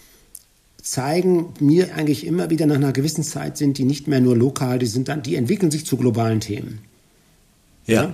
zeigen 0.85 1.47
mir 1.59 1.95
eigentlich 1.95 2.27
immer 2.27 2.51
wieder 2.51 2.67
nach 2.67 2.75
einer 2.75 2.93
gewissen 2.93 3.23
Zeit 3.23 3.57
sind 3.57 3.79
die 3.79 3.85
nicht 3.85 4.07
mehr 4.07 4.21
nur 4.21 4.37
lokal, 4.37 4.77
die 4.77 4.85
sind 4.85 5.07
dann, 5.07 5.23
die 5.23 5.35
entwickeln 5.35 5.71
sich 5.71 5.85
zu 5.85 5.97
globalen 5.97 6.39
Themen. 6.39 6.79
Ja. 7.87 8.03
ja? 8.03 8.11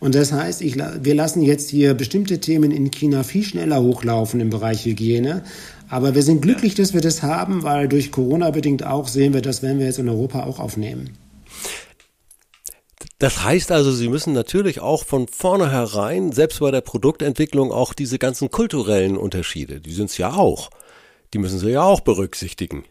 Und 0.00 0.14
das 0.14 0.30
heißt, 0.30 0.60
ich, 0.60 0.76
wir 0.76 1.14
lassen 1.14 1.40
jetzt 1.40 1.70
hier 1.70 1.94
bestimmte 1.94 2.40
Themen 2.40 2.72
in 2.72 2.90
China 2.90 3.22
viel 3.22 3.42
schneller 3.42 3.82
hochlaufen 3.82 4.38
im 4.40 4.50
Bereich 4.50 4.84
Hygiene. 4.84 5.44
Aber 5.88 6.14
wir 6.14 6.22
sind 6.22 6.42
glücklich, 6.42 6.74
dass 6.74 6.92
wir 6.92 7.00
das 7.00 7.22
haben, 7.22 7.62
weil 7.62 7.88
durch 7.88 8.12
Corona 8.12 8.50
bedingt 8.50 8.84
auch 8.84 9.08
sehen 9.08 9.32
wir, 9.32 9.40
das 9.40 9.62
werden 9.62 9.78
wir 9.78 9.86
jetzt 9.86 9.98
in 9.98 10.08
Europa 10.08 10.44
auch 10.44 10.58
aufnehmen. 10.58 11.16
Das 13.18 13.44
heißt 13.44 13.72
also, 13.72 13.92
Sie 13.92 14.08
müssen 14.08 14.34
natürlich 14.34 14.80
auch 14.80 15.06
von 15.06 15.26
vornherein, 15.28 16.32
selbst 16.32 16.60
bei 16.60 16.70
der 16.70 16.82
Produktentwicklung, 16.82 17.72
auch 17.72 17.94
diese 17.94 18.18
ganzen 18.18 18.50
kulturellen 18.50 19.16
Unterschiede, 19.16 19.80
die 19.80 19.92
sind 19.92 20.10
es 20.10 20.18
ja 20.18 20.34
auch. 20.34 20.68
Die 21.34 21.38
müssen 21.38 21.58
sie 21.58 21.70
ja 21.70 21.82
auch 21.82 22.00
berücksichtigen. 22.00 22.84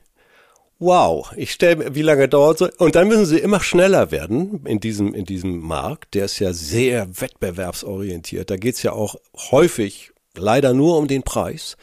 Wow, 0.78 1.32
ich 1.38 1.54
stelle 1.54 1.78
mir, 1.78 1.96
wie 1.96 2.02
lange 2.02 2.28
dauert 2.28 2.58
so? 2.58 2.68
Und 2.78 2.96
dann 2.96 3.08
müssen 3.08 3.26
sie 3.26 3.40
immer 3.40 3.62
schneller 3.62 4.12
werden 4.12 4.66
in 4.66 4.82
diesem, 4.82 5.14
in 5.14 5.24
diesem 5.24 5.60
Markt. 5.60 6.14
Der 6.14 6.26
ist 6.26 6.40
ja 6.40 6.52
sehr 6.52 7.22
wettbewerbsorientiert. 7.22 8.50
Da 8.50 8.58
geht's 8.58 8.84
ja 8.84 8.92
auch 8.92 9.16
häufig 9.52 10.12
leider 10.36 10.74
nur 10.74 10.98
um 10.98 11.08
den 11.08 11.24
Preis. 11.24 11.78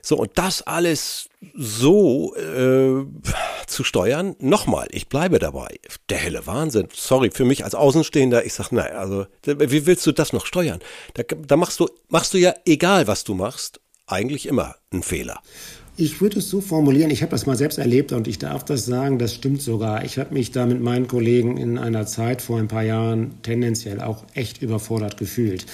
So, 0.00 0.16
und 0.16 0.30
das 0.36 0.62
alles 0.62 1.28
so 1.54 2.34
äh, 2.34 3.04
zu 3.66 3.84
steuern, 3.84 4.36
nochmal, 4.38 4.88
ich 4.92 5.08
bleibe 5.10 5.38
dabei. 5.38 5.78
Der 6.08 6.16
helle 6.16 6.46
Wahnsinn. 6.46 6.88
Sorry, 6.94 7.30
für 7.30 7.44
mich 7.44 7.64
als 7.64 7.74
Außenstehender, 7.74 8.46
ich 8.46 8.54
sag, 8.54 8.72
naja, 8.72 8.94
also, 8.94 9.26
wie 9.44 9.84
willst 9.84 10.06
du 10.06 10.12
das 10.12 10.32
noch 10.32 10.46
steuern? 10.46 10.80
Da, 11.12 11.24
da 11.24 11.56
machst 11.58 11.78
du, 11.78 11.90
machst 12.08 12.32
du 12.32 12.38
ja, 12.38 12.54
egal 12.64 13.06
was 13.06 13.24
du 13.24 13.34
machst, 13.34 13.80
eigentlich 14.06 14.46
immer 14.46 14.76
einen 14.90 15.02
Fehler. 15.02 15.40
Ich 15.96 16.20
würde 16.20 16.38
es 16.38 16.48
so 16.48 16.60
formulieren, 16.60 17.10
ich 17.10 17.22
habe 17.22 17.30
das 17.30 17.46
mal 17.46 17.56
selbst 17.56 17.78
erlebt 17.78 18.12
und 18.12 18.26
ich 18.26 18.38
darf 18.38 18.64
das 18.64 18.86
sagen, 18.86 19.18
das 19.18 19.34
stimmt 19.34 19.60
sogar. 19.60 20.04
Ich 20.04 20.18
habe 20.18 20.32
mich 20.32 20.50
da 20.50 20.64
mit 20.64 20.80
meinen 20.80 21.08
Kollegen 21.08 21.56
in 21.58 21.76
einer 21.78 22.06
Zeit 22.06 22.40
vor 22.40 22.58
ein 22.58 22.68
paar 22.68 22.84
Jahren 22.84 23.32
tendenziell 23.42 24.00
auch 24.00 24.24
echt 24.34 24.62
überfordert 24.62 25.18
gefühlt 25.18 25.66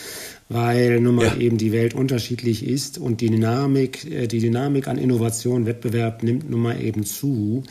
weil 0.48 1.00
nun 1.00 1.16
mal 1.16 1.26
ja. 1.26 1.36
eben 1.38 1.58
die 1.58 1.72
Welt 1.72 1.94
unterschiedlich 1.94 2.64
ist 2.66 2.98
und 2.98 3.20
die 3.20 3.30
Dynamik, 3.30 4.10
äh, 4.10 4.26
die 4.28 4.38
Dynamik 4.38 4.86
an 4.86 4.96
Innovation, 4.96 5.66
Wettbewerb 5.66 6.22
nimmt 6.22 6.48
nun 6.48 6.60
mal 6.60 6.80
eben 6.80 7.04
zu. 7.04 7.64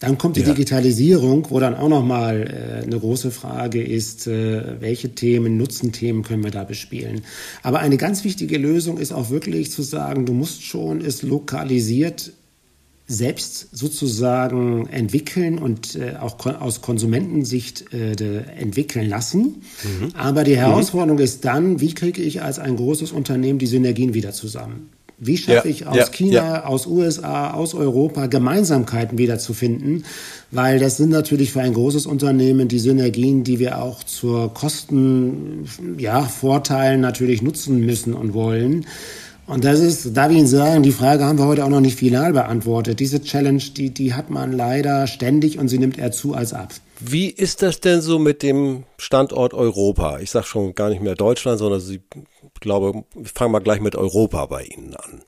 Dann 0.00 0.18
kommt 0.18 0.36
die 0.36 0.40
ja. 0.40 0.52
Digitalisierung, 0.52 1.46
wo 1.50 1.60
dann 1.60 1.74
auch 1.76 1.88
noch 1.88 2.04
mal 2.04 2.42
äh, 2.42 2.84
eine 2.84 2.98
große 2.98 3.30
Frage 3.30 3.82
ist, 3.82 4.26
äh, 4.26 4.80
welche 4.80 5.14
Themen, 5.14 5.56
Nutzenthemen 5.56 6.22
können 6.22 6.42
wir 6.42 6.50
da 6.50 6.64
bespielen. 6.64 7.22
Aber 7.62 7.78
eine 7.78 7.96
ganz 7.96 8.24
wichtige 8.24 8.58
Lösung 8.58 8.98
ist 8.98 9.12
auch 9.12 9.30
wirklich 9.30 9.70
zu 9.70 9.82
sagen, 9.82 10.26
du 10.26 10.32
musst 10.32 10.64
schon 10.64 11.00
es 11.00 11.22
lokalisiert 11.22 12.32
selbst 13.08 13.68
sozusagen 13.72 14.88
entwickeln 14.88 15.58
und 15.58 15.94
äh, 15.94 16.16
auch 16.20 16.38
kon 16.38 16.56
aus 16.56 16.82
Konsumentensicht 16.82 17.92
äh, 17.92 18.12
entwickeln 18.58 19.08
lassen. 19.08 19.62
Mhm. 19.84 20.08
Aber 20.14 20.42
die 20.42 20.56
Herausforderung 20.56 21.18
mhm. 21.18 21.24
ist 21.24 21.44
dann, 21.44 21.80
wie 21.80 21.94
kriege 21.94 22.20
ich 22.20 22.42
als 22.42 22.58
ein 22.58 22.76
großes 22.76 23.12
Unternehmen 23.12 23.60
die 23.60 23.66
Synergien 23.66 24.12
wieder 24.14 24.32
zusammen? 24.32 24.90
Wie 25.18 25.38
schaffe 25.38 25.68
ja, 25.68 25.74
ich 25.74 25.86
aus 25.86 25.96
ja, 25.96 26.06
China, 26.08 26.34
ja. 26.34 26.64
aus 26.66 26.86
USA, 26.86 27.52
aus 27.52 27.74
Europa 27.74 28.26
Gemeinsamkeiten 28.26 29.16
wiederzufinden? 29.16 30.04
Weil 30.50 30.78
das 30.78 30.98
sind 30.98 31.08
natürlich 31.08 31.52
für 31.52 31.62
ein 31.62 31.72
großes 31.72 32.04
Unternehmen 32.04 32.68
die 32.68 32.78
Synergien, 32.78 33.42
die 33.42 33.58
wir 33.58 33.80
auch 33.80 34.04
zur 34.04 34.52
Kosten, 34.52 35.66
ja, 35.96 36.22
Vorteilen 36.22 37.00
natürlich 37.00 37.40
nutzen 37.40 37.80
müssen 37.80 38.12
und 38.12 38.34
wollen. 38.34 38.84
Und 39.46 39.64
das 39.64 39.78
ist, 39.78 40.16
darf 40.16 40.30
ich 40.32 40.38
Ihnen 40.38 40.46
sagen, 40.48 40.82
die 40.82 40.90
Frage 40.90 41.24
haben 41.24 41.38
wir 41.38 41.46
heute 41.46 41.64
auch 41.64 41.68
noch 41.68 41.80
nicht 41.80 41.96
final 41.96 42.32
beantwortet. 42.32 42.98
Diese 42.98 43.22
Challenge, 43.22 43.62
die, 43.76 43.90
die 43.90 44.14
hat 44.14 44.28
man 44.28 44.52
leider 44.52 45.06
ständig 45.06 45.58
und 45.58 45.68
sie 45.68 45.78
nimmt 45.78 45.98
eher 45.98 46.10
zu 46.10 46.34
als 46.34 46.52
ab. 46.52 46.72
Wie 46.98 47.28
ist 47.28 47.62
das 47.62 47.80
denn 47.80 48.00
so 48.00 48.18
mit 48.18 48.42
dem 48.42 48.84
Standort 48.98 49.54
Europa? 49.54 50.18
Ich 50.18 50.32
sage 50.32 50.46
schon 50.46 50.74
gar 50.74 50.90
nicht 50.90 51.02
mehr 51.02 51.14
Deutschland, 51.14 51.58
sondern 51.58 51.80
ich 51.88 52.00
glaube, 52.60 53.04
ich 53.22 53.30
fange 53.30 53.52
mal 53.52 53.60
gleich 53.60 53.80
mit 53.80 53.94
Europa 53.94 54.46
bei 54.46 54.64
Ihnen 54.64 54.96
an. 54.96 55.22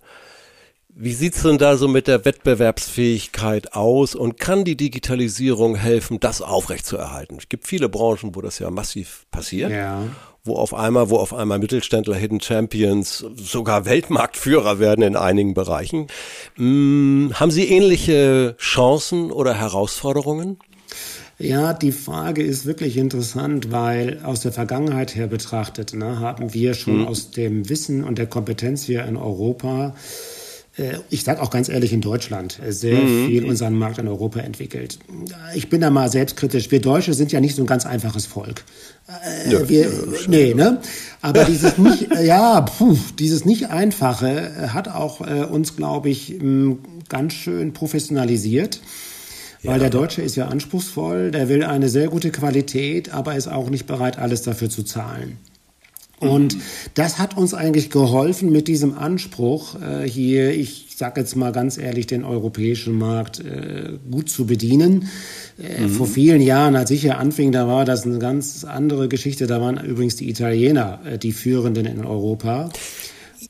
Wie 1.01 1.13
sieht's 1.13 1.43
denn 1.43 1.59
da 1.59 1.77
so 1.77 1.87
mit 1.87 2.09
der 2.09 2.25
Wettbewerbsfähigkeit 2.25 3.75
aus 3.75 4.17
und 4.17 4.41
kann 4.41 4.65
die 4.65 4.77
Digitalisierung 4.77 5.77
helfen, 5.77 6.19
das 6.19 6.43
aufrechtzuerhalten? 6.43 7.37
Es 7.39 7.49
gibt 7.49 7.69
viele 7.69 7.89
Branchen, 7.89 8.35
wo 8.35 8.41
das 8.41 8.59
ja 8.59 8.69
massiv 8.71 9.27
passiert. 9.31 9.71
Ja 9.71 10.03
wo 10.49 10.57
auf 10.57 10.75
einmal, 10.75 11.11
wo 11.11 11.17
auf 11.17 11.33
einmal 11.33 11.59
Mittelständler, 11.59 12.17
Hidden 12.17 12.40
Champions, 12.40 13.25
sogar 13.37 13.85
Weltmarktführer 13.85 14.78
werden 14.78 15.02
in 15.02 15.17
einigen 15.17 15.55
Bereichen. 15.55 16.09
Hm, 16.57 17.33
haben 17.35 17.50
Sie 17.50 17.69
ähnliche 17.69 18.57
Chancen 18.59 19.31
oder 19.31 19.55
Herausforderungen? 19.55 20.59
Ja, 21.38 21.73
die 21.73 21.93
Frage 21.93 22.43
ist 22.43 22.67
wirklich 22.67 22.97
interessant, 22.97 23.71
weil 23.71 24.21
aus 24.25 24.40
der 24.40 24.50
Vergangenheit 24.50 25.14
her 25.14 25.28
betrachtet 25.28 25.95
ne, 25.95 26.19
haben 26.19 26.52
wir 26.52 26.75
schon 26.75 27.02
hm. 27.02 27.07
aus 27.07 27.31
dem 27.31 27.69
Wissen 27.69 28.02
und 28.02 28.19
der 28.19 28.26
Kompetenz 28.26 28.83
hier 28.83 29.05
in 29.05 29.17
Europa 29.17 29.95
ich 31.11 31.25
sage 31.25 31.43
auch 31.43 31.51
ganz 31.51 31.69
ehrlich, 31.69 31.93
in 31.93 32.01
Deutschland 32.01 32.59
äh, 32.65 32.73
sehr 32.73 33.01
mhm. 33.01 33.27
viel 33.27 33.45
unseren 33.45 33.75
Markt 33.75 33.99
in 33.99 34.09
Europa 34.09 34.41
entwickelt. 34.41 34.99
Ich 35.55 35.69
bin 35.69 35.81
da 35.81 35.91
mal 35.91 36.11
selbstkritisch. 36.11 36.71
Wir 36.71 36.81
Deutsche 36.81 37.15
sind 37.15 37.33
ja 37.33 37.41
nicht 37.41 37.57
so 37.57 37.63
ein 37.63 37.67
ganz 37.67 37.87
einfaches 37.87 38.27
Volk. 38.27 38.65
Äh, 39.09 39.53
ja, 39.53 39.69
wir, 39.69 39.81
ja, 39.81 39.89
nee, 40.29 40.55
ne? 40.55 40.81
Aber 41.21 41.45
dieses 41.45 41.79
nicht, 41.79 42.09
ja, 42.23 42.61
puh, 42.61 42.97
dieses 43.19 43.45
nicht 43.45 43.71
einfache 43.71 44.73
hat 44.73 44.89
auch 44.89 45.21
äh, 45.21 45.45
uns, 45.45 45.77
glaube 45.77 46.11
ich, 46.11 46.37
ganz 47.09 47.33
schön 47.33 47.73
professionalisiert. 47.73 48.81
Weil 49.65 49.75
ja. 49.75 49.79
der 49.79 49.91
Deutsche 49.91 50.23
ist 50.23 50.37
ja 50.37 50.47
anspruchsvoll, 50.47 51.33
der 51.33 51.49
will 51.49 51.65
eine 51.65 51.89
sehr 51.89 52.09
gute 52.09 52.31
Qualität, 52.31 53.11
aber 53.13 53.35
ist 53.35 53.49
auch 53.49 53.71
nicht 53.71 53.87
bereit, 53.87 54.19
alles 54.19 54.43
dafür 54.43 54.71
zu 54.71 54.85
zahlen. 54.85 55.37
Und 56.21 56.57
das 56.95 57.19
hat 57.19 57.37
uns 57.37 57.55
eigentlich 57.55 57.91
geholfen 57.91 58.51
mit 58.51 58.69
diesem 58.69 58.97
Anspruch, 58.97 59.77
äh, 59.81 60.09
hier, 60.09 60.51
ich 60.53 60.89
sage 60.97 61.21
jetzt 61.21 61.37
mal 61.37 61.53
ganz 61.53 61.79
ehrlich, 61.79 62.07
den 62.09 62.25
europäischen 62.25 62.99
Markt 62.99 63.39
äh, 63.39 63.93
gut 64.11 64.29
zu 64.29 64.47
bedienen. 64.47 65.09
Äh, 65.63 65.83
mhm. 65.83 65.91
Vor 65.91 66.07
vielen 66.07 66.41
Jahren, 66.41 66.75
als 66.75 66.91
ich 66.91 67.03
hier 67.03 67.19
anfing, 67.19 67.53
da 67.53 67.69
war 67.69 67.85
das 67.85 68.05
eine 68.05 68.19
ganz 68.19 68.65
andere 68.65 69.09
Geschichte. 69.09 69.47
Da 69.47 69.61
waren 69.61 69.79
übrigens 69.79 70.17
die 70.17 70.29
Italiener 70.29 71.01
äh, 71.05 71.19
die 71.19 71.33
Führenden 71.33 71.87
in 71.87 72.05
Europa. 72.05 72.71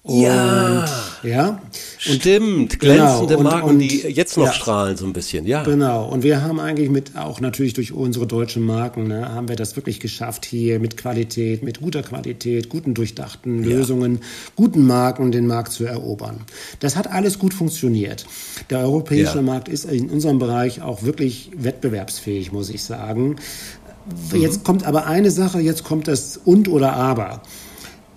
Und, 0.09 0.23
ja. 0.23 0.87
Ja. 1.23 1.49
Und, 1.49 1.61
Stimmt. 1.99 2.81
Glänzende 2.81 3.37
genau, 3.37 3.43
Marken, 3.43 3.69
und, 3.69 3.79
die 3.79 3.99
jetzt 4.09 4.39
noch 4.39 4.47
ja, 4.47 4.53
strahlen 4.55 4.97
so 4.97 5.05
ein 5.05 5.13
bisschen. 5.13 5.45
Ja. 5.45 5.65
Genau. 5.65 6.09
Und 6.09 6.23
wir 6.23 6.41
haben 6.41 6.61
eigentlich 6.61 6.89
mit, 6.89 7.15
auch 7.15 7.43
natürlich 7.43 7.75
durch 7.75 7.93
unsere 7.93 8.27
deutschen 8.27 8.65
Marken, 8.65 9.09
ne, 9.09 9.29
haben 9.29 9.51
wir 9.51 9.57
das 9.57 9.77
wirklich 9.77 10.01
geschafft, 10.01 10.47
hier 10.47 10.81
mit 10.81 10.97
Qualität, 10.97 11.63
mit 11.63 11.83
guter 11.83 12.03
Qualität, 12.03 12.71
guten 12.71 12.95
durchdachten 12.95 13.63
ja. 13.63 13.77
Lösungen, 13.77 14.21
guten 14.57 14.87
Marken 14.87 15.31
den 15.31 15.47
Markt 15.47 15.73
zu 15.73 15.85
erobern. 15.85 16.41
Das 16.81 16.97
hat 16.97 17.11
alles 17.11 17.39
gut 17.39 17.53
funktioniert. 17.53 18.25
Der 18.71 18.79
europäische 18.79 19.37
ja. 19.37 19.43
Markt 19.43 19.69
ist 19.69 19.85
in 19.85 20.09
unserem 20.09 20.39
Bereich 20.39 20.81
auch 20.81 21.03
wirklich 21.03 21.51
wettbewerbsfähig, 21.55 22.51
muss 22.51 22.71
ich 22.71 22.83
sagen. 22.83 23.37
Mhm. 24.33 24.41
Jetzt 24.41 24.65
kommt 24.65 24.87
aber 24.87 25.07
eine 25.07 25.31
Sache, 25.31 25.61
jetzt 25.61 25.85
kommt 25.85 26.09
das 26.09 26.39
und 26.43 26.67
oder 26.69 26.95
aber. 26.95 27.43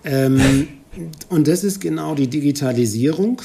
Ähm, 0.06 0.70
und 1.30 1.48
das 1.48 1.64
ist 1.64 1.80
genau 1.80 2.16
die 2.16 2.28
Digitalisierung, 2.28 3.42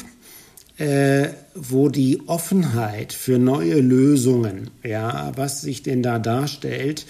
äh, 0.79 1.29
wo 1.55 1.88
die 1.88 2.23
Offenheit 2.26 3.12
für 3.12 3.38
neue 3.38 3.81
Lösungen, 3.81 4.71
ja, 4.83 5.33
was 5.37 5.62
sich 5.62 5.83
denn 5.83 6.03
da 6.03 6.19
darstellt, 6.19 7.07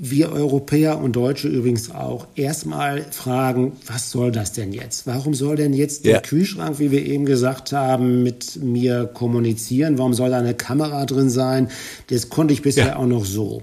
wir 0.00 0.30
Europäer 0.30 0.98
und 0.98 1.16
Deutsche 1.16 1.48
übrigens 1.48 1.90
auch 1.90 2.28
erstmal 2.36 3.02
fragen, 3.10 3.72
was 3.86 4.10
soll 4.10 4.30
das 4.30 4.52
denn 4.52 4.72
jetzt? 4.72 5.06
Warum 5.06 5.34
soll 5.34 5.56
denn 5.56 5.72
jetzt 5.72 6.04
ja. 6.04 6.12
der 6.12 6.22
Kühlschrank, 6.22 6.78
wie 6.78 6.90
wir 6.90 7.04
eben 7.04 7.24
gesagt 7.24 7.72
haben, 7.72 8.22
mit 8.22 8.62
mir 8.62 9.06
kommunizieren? 9.06 9.98
Warum 9.98 10.14
soll 10.14 10.30
da 10.30 10.38
eine 10.38 10.54
Kamera 10.54 11.04
drin 11.04 11.30
sein? 11.30 11.68
Das 12.08 12.28
konnte 12.28 12.54
ich 12.54 12.62
bisher 12.62 12.86
ja. 12.86 12.96
auch 12.96 13.06
noch 13.06 13.24
so. 13.24 13.62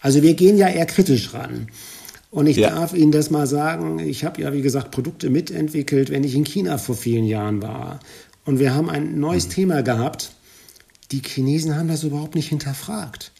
Also 0.00 0.22
wir 0.22 0.34
gehen 0.34 0.56
ja 0.56 0.68
eher 0.68 0.86
kritisch 0.86 1.34
ran. 1.34 1.68
Und 2.32 2.46
ich 2.46 2.56
ja. 2.56 2.70
darf 2.70 2.94
Ihnen 2.94 3.12
das 3.12 3.30
mal 3.30 3.46
sagen, 3.46 3.98
ich 3.98 4.24
habe 4.24 4.40
ja, 4.40 4.54
wie 4.54 4.62
gesagt, 4.62 4.90
Produkte 4.90 5.28
mitentwickelt, 5.28 6.10
wenn 6.10 6.24
ich 6.24 6.34
in 6.34 6.44
China 6.44 6.78
vor 6.78 6.96
vielen 6.96 7.26
Jahren 7.26 7.62
war. 7.62 8.00
Und 8.46 8.58
wir 8.58 8.74
haben 8.74 8.88
ein 8.88 9.20
neues 9.20 9.48
mhm. 9.48 9.50
Thema 9.50 9.82
gehabt. 9.82 10.32
Die 11.10 11.20
Chinesen 11.20 11.76
haben 11.76 11.88
das 11.88 12.04
überhaupt 12.04 12.34
nicht 12.34 12.48
hinterfragt. 12.48 13.32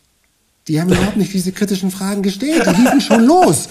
Die 0.68 0.78
haben 0.78 0.92
überhaupt 0.92 1.16
nicht 1.16 1.32
diese 1.32 1.52
kritischen 1.52 1.90
Fragen 1.90 2.22
gestellt. 2.22 2.66
Die 2.66 2.82
liefen 2.82 3.00
schon 3.00 3.24
los. 3.24 3.66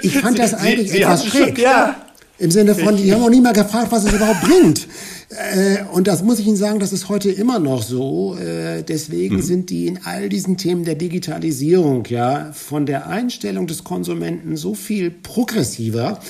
Ich 0.00 0.16
fand 0.18 0.38
das 0.38 0.54
eigentlich 0.54 0.92
Sie, 0.92 0.98
Sie 0.98 1.02
etwas 1.02 1.26
schräg. 1.26 1.56
Schon, 1.56 1.64
ja. 1.64 1.96
Im 2.38 2.52
Sinne 2.52 2.76
von, 2.76 2.96
die 2.96 3.12
haben 3.12 3.22
auch 3.22 3.30
nie 3.30 3.40
mal 3.40 3.52
gefragt, 3.52 3.90
was 3.90 4.04
es 4.04 4.12
überhaupt 4.12 4.42
bringt. 4.42 4.86
Äh, 5.32 5.84
und 5.92 6.06
das 6.06 6.22
muss 6.22 6.38
ich 6.38 6.46
Ihnen 6.46 6.56
sagen, 6.56 6.78
das 6.78 6.92
ist 6.92 7.08
heute 7.08 7.30
immer 7.30 7.58
noch 7.58 7.82
so. 7.82 8.36
Äh, 8.36 8.82
deswegen 8.82 9.36
mhm. 9.36 9.42
sind 9.42 9.70
die 9.70 9.86
in 9.86 10.00
all 10.04 10.28
diesen 10.28 10.56
Themen 10.56 10.84
der 10.84 10.94
Digitalisierung 10.94 12.04
ja 12.06 12.52
von 12.52 12.86
der 12.86 13.06
Einstellung 13.06 13.66
des 13.66 13.84
Konsumenten 13.84 14.56
so 14.56 14.74
viel 14.74 15.10
progressiver 15.10 16.20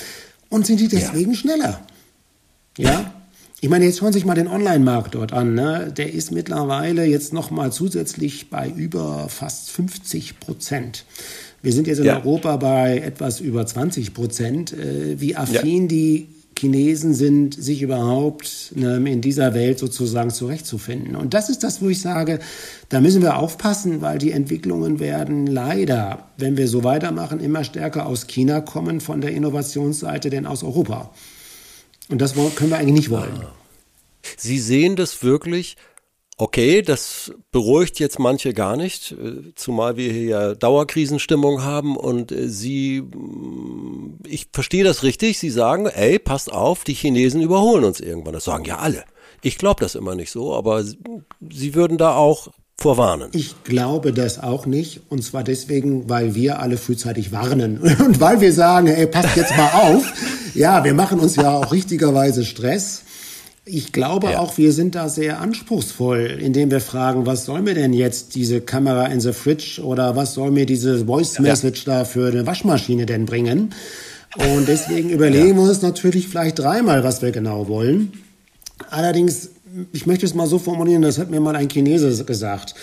und 0.49 0.65
sind 0.65 0.79
die 0.79 0.87
deswegen 0.87 1.31
ja. 1.31 1.37
schneller. 1.37 1.81
Ja. 2.77 3.13
Ich 3.61 3.69
meine, 3.69 3.85
jetzt 3.85 3.99
schauen 3.99 4.11
Sie 4.11 4.19
sich 4.19 4.25
mal 4.25 4.35
den 4.35 4.49
Online-Markt 4.49 5.15
dort 5.15 5.31
an. 5.31 5.53
Ne? 5.53 5.93
Der 5.95 6.13
ist 6.13 6.31
mittlerweile 6.31 7.05
jetzt 7.05 7.31
noch 7.31 7.49
mal 7.49 7.71
zusätzlich 7.71 8.49
bei 8.49 8.69
über 8.69 9.29
fast 9.29 9.71
50 9.71 10.41
Prozent. 10.41 11.05
Wir 11.61 11.71
sind 11.71 11.87
jetzt 11.87 11.99
in 11.99 12.05
ja. 12.05 12.17
Europa 12.17 12.57
bei 12.57 12.97
etwas 12.97 13.39
über 13.39 13.65
20 13.65 14.13
Prozent. 14.13 14.73
Äh, 14.73 15.19
wie 15.21 15.37
affin 15.37 15.83
ja. 15.83 15.87
die 15.87 16.27
Chinesen 16.63 17.13
sind, 17.13 17.61
sich 17.61 17.81
überhaupt 17.81 18.71
ne, 18.75 18.95
in 19.11 19.19
dieser 19.19 19.53
Welt 19.53 19.79
sozusagen 19.79 20.29
zurechtzufinden. 20.29 21.17
Und 21.17 21.33
das 21.33 21.49
ist 21.49 21.61
das, 21.61 21.81
wo 21.81 21.89
ich 21.89 21.99
sage, 21.99 22.39
da 22.87 23.01
müssen 23.01 23.21
wir 23.21 23.37
aufpassen, 23.37 24.01
weil 24.01 24.17
die 24.17 24.31
Entwicklungen 24.31 25.01
werden 25.01 25.45
leider, 25.45 26.29
wenn 26.37 26.55
wir 26.55 26.69
so 26.69 26.85
weitermachen, 26.85 27.41
immer 27.41 27.65
stärker 27.65 28.05
aus 28.05 28.27
China 28.27 28.61
kommen 28.61 29.01
von 29.01 29.19
der 29.19 29.31
Innovationsseite 29.31 30.29
denn 30.29 30.45
aus 30.45 30.63
Europa. 30.63 31.11
Und 32.07 32.21
das 32.21 32.33
können 32.33 32.69
wir 32.69 32.77
eigentlich 32.77 32.93
nicht 32.95 33.09
wollen. 33.09 33.43
Sie 34.37 34.59
sehen 34.59 34.95
das 34.95 35.21
wirklich 35.21 35.75
Okay, 36.37 36.81
das 36.81 37.31
beruhigt 37.51 37.99
jetzt 37.99 38.17
manche 38.17 38.53
gar 38.53 38.75
nicht, 38.75 39.11
äh, 39.11 39.53
zumal 39.55 39.97
wir 39.97 40.11
hier 40.11 40.23
ja 40.23 40.55
Dauerkrisenstimmung 40.55 41.63
haben 41.63 41.95
und 41.95 42.31
äh, 42.31 42.49
Sie, 42.49 43.01
mm, 43.01 44.19
ich 44.25 44.47
verstehe 44.51 44.83
das 44.83 45.03
richtig, 45.03 45.37
Sie 45.37 45.51
sagen, 45.51 45.85
ey, 45.85 46.17
passt 46.17 46.51
auf, 46.51 46.83
die 46.83 46.95
Chinesen 46.95 47.41
überholen 47.41 47.83
uns 47.83 47.99
irgendwann. 47.99 48.33
Das 48.33 48.45
sagen 48.45 48.65
ja 48.65 48.79
alle. 48.79 49.03
Ich 49.43 49.59
glaube 49.59 49.81
das 49.81 49.93
immer 49.93 50.15
nicht 50.15 50.31
so, 50.31 50.55
aber 50.55 50.83
Sie 50.83 51.75
würden 51.75 51.99
da 51.99 52.15
auch 52.15 52.49
vorwarnen. 52.77 53.29
Ich 53.33 53.63
glaube 53.63 54.11
das 54.11 54.41
auch 54.41 54.65
nicht 54.65 55.01
und 55.09 55.23
zwar 55.23 55.43
deswegen, 55.43 56.09
weil 56.09 56.33
wir 56.33 56.59
alle 56.59 56.77
frühzeitig 56.77 57.31
warnen 57.31 57.77
und 58.05 58.19
weil 58.19 58.41
wir 58.41 58.53
sagen, 58.53 58.87
ey, 58.87 59.05
passt 59.05 59.35
jetzt 59.35 59.55
mal 59.55 59.69
auf. 59.71 60.03
Ja, 60.55 60.83
wir 60.83 60.93
machen 60.93 61.19
uns 61.19 61.35
ja 61.35 61.51
auch 61.51 61.71
richtigerweise 61.71 62.43
Stress. 62.43 63.03
Ich 63.65 63.93
glaube 63.93 64.31
ja. 64.31 64.39
auch, 64.39 64.57
wir 64.57 64.73
sind 64.73 64.93
da 64.93 65.07
sehr 65.07 65.39
anspruchsvoll, 65.39 66.37
indem 66.41 66.69
wir 66.69 66.81
fragen, 66.81 67.25
was 67.25 67.45
soll 67.45 67.61
mir 67.61 67.73
denn 67.73 67.93
jetzt 67.93 68.35
diese 68.35 68.59
Kamera 68.59 69.05
in 69.05 69.21
the 69.21 69.31
Fridge 69.31 69.81
oder 69.81 70.17
was 70.17 70.33
soll 70.33 70.51
mir 70.51 70.65
diese 70.65 71.05
Voice 71.05 71.39
Message 71.39 71.87
ja. 71.87 71.99
da 71.99 72.05
für 72.05 72.27
eine 72.27 72.45
Waschmaschine 72.45 73.05
denn 73.05 73.25
bringen? 73.25 73.73
Und 74.35 74.67
deswegen 74.67 75.09
überlegen 75.11 75.49
ja. 75.49 75.55
wir 75.55 75.69
uns 75.69 75.81
natürlich 75.81 76.27
vielleicht 76.27 76.59
dreimal, 76.59 77.05
was 77.05 77.21
wir 77.21 77.31
genau 77.31 77.69
wollen. 77.69 78.11
Allerdings, 78.89 79.51
ich 79.93 80.05
möchte 80.05 80.25
es 80.25 80.33
mal 80.33 80.47
so 80.47 80.59
formulieren, 80.59 81.01
das 81.01 81.17
hat 81.17 81.31
mir 81.31 81.39
mal 81.39 81.55
ein 81.55 81.69
Chinese 81.69 82.25
gesagt. 82.25 82.75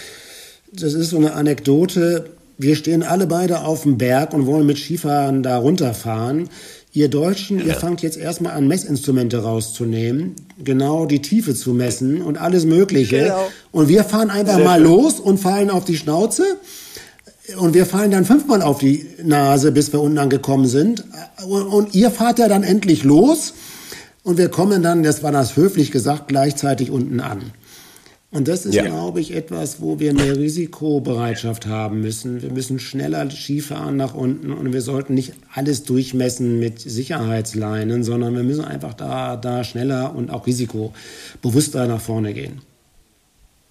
Das 0.72 0.94
ist 0.94 1.10
so 1.10 1.18
eine 1.18 1.34
Anekdote. 1.34 2.30
Wir 2.56 2.74
stehen 2.76 3.02
alle 3.02 3.26
beide 3.26 3.64
auf 3.64 3.82
dem 3.82 3.98
Berg 3.98 4.32
und 4.32 4.46
wollen 4.46 4.66
mit 4.66 4.78
Skifahren 4.78 5.42
da 5.42 5.58
runterfahren. 5.58 6.48
Ihr 6.92 7.08
Deutschen, 7.08 7.60
ja. 7.60 7.66
ihr 7.66 7.74
fangt 7.74 8.02
jetzt 8.02 8.16
erstmal 8.16 8.54
an, 8.54 8.66
Messinstrumente 8.66 9.38
rauszunehmen, 9.42 10.34
genau 10.62 11.06
die 11.06 11.22
Tiefe 11.22 11.54
zu 11.54 11.72
messen 11.72 12.20
und 12.20 12.36
alles 12.36 12.64
Mögliche. 12.64 13.18
Genau. 13.18 13.48
Und 13.70 13.88
wir 13.88 14.02
fahren 14.02 14.30
einfach 14.30 14.56
Sehr 14.56 14.64
mal 14.64 14.80
schön. 14.80 14.88
los 14.88 15.20
und 15.20 15.38
fallen 15.38 15.70
auf 15.70 15.84
die 15.84 15.96
Schnauze. 15.96 16.42
Und 17.58 17.74
wir 17.74 17.86
fallen 17.86 18.10
dann 18.10 18.24
fünfmal 18.24 18.62
auf 18.62 18.78
die 18.78 19.06
Nase, 19.22 19.72
bis 19.72 19.92
wir 19.92 20.00
unten 20.00 20.18
angekommen 20.18 20.66
sind. 20.66 21.04
Und 21.46 21.94
ihr 21.94 22.10
fahrt 22.10 22.38
ja 22.38 22.48
dann 22.48 22.64
endlich 22.64 23.04
los. 23.04 23.54
Und 24.22 24.38
wir 24.38 24.48
kommen 24.48 24.82
dann, 24.82 25.02
das 25.02 25.22
war 25.22 25.32
das 25.32 25.56
höflich 25.56 25.90
gesagt, 25.92 26.28
gleichzeitig 26.28 26.90
unten 26.90 27.20
an. 27.20 27.52
Und 28.32 28.46
das 28.46 28.64
ist, 28.64 28.74
ja. 28.74 28.84
glaube 28.84 29.20
ich, 29.20 29.34
etwas, 29.34 29.80
wo 29.80 29.98
wir 29.98 30.14
mehr 30.14 30.36
Risikobereitschaft 30.36 31.66
haben 31.66 32.00
müssen. 32.00 32.42
Wir 32.42 32.52
müssen 32.52 32.78
schneller 32.78 33.28
Skifahren 33.28 33.96
nach 33.96 34.14
unten 34.14 34.52
und 34.52 34.72
wir 34.72 34.82
sollten 34.82 35.14
nicht 35.14 35.32
alles 35.52 35.82
durchmessen 35.82 36.60
mit 36.60 36.78
Sicherheitsleinen, 36.78 38.04
sondern 38.04 38.36
wir 38.36 38.44
müssen 38.44 38.64
einfach 38.64 38.94
da, 38.94 39.36
da 39.36 39.64
schneller 39.64 40.14
und 40.14 40.30
auch 40.30 40.46
risikobewusster 40.46 41.88
nach 41.88 42.00
vorne 42.00 42.32
gehen. 42.32 42.60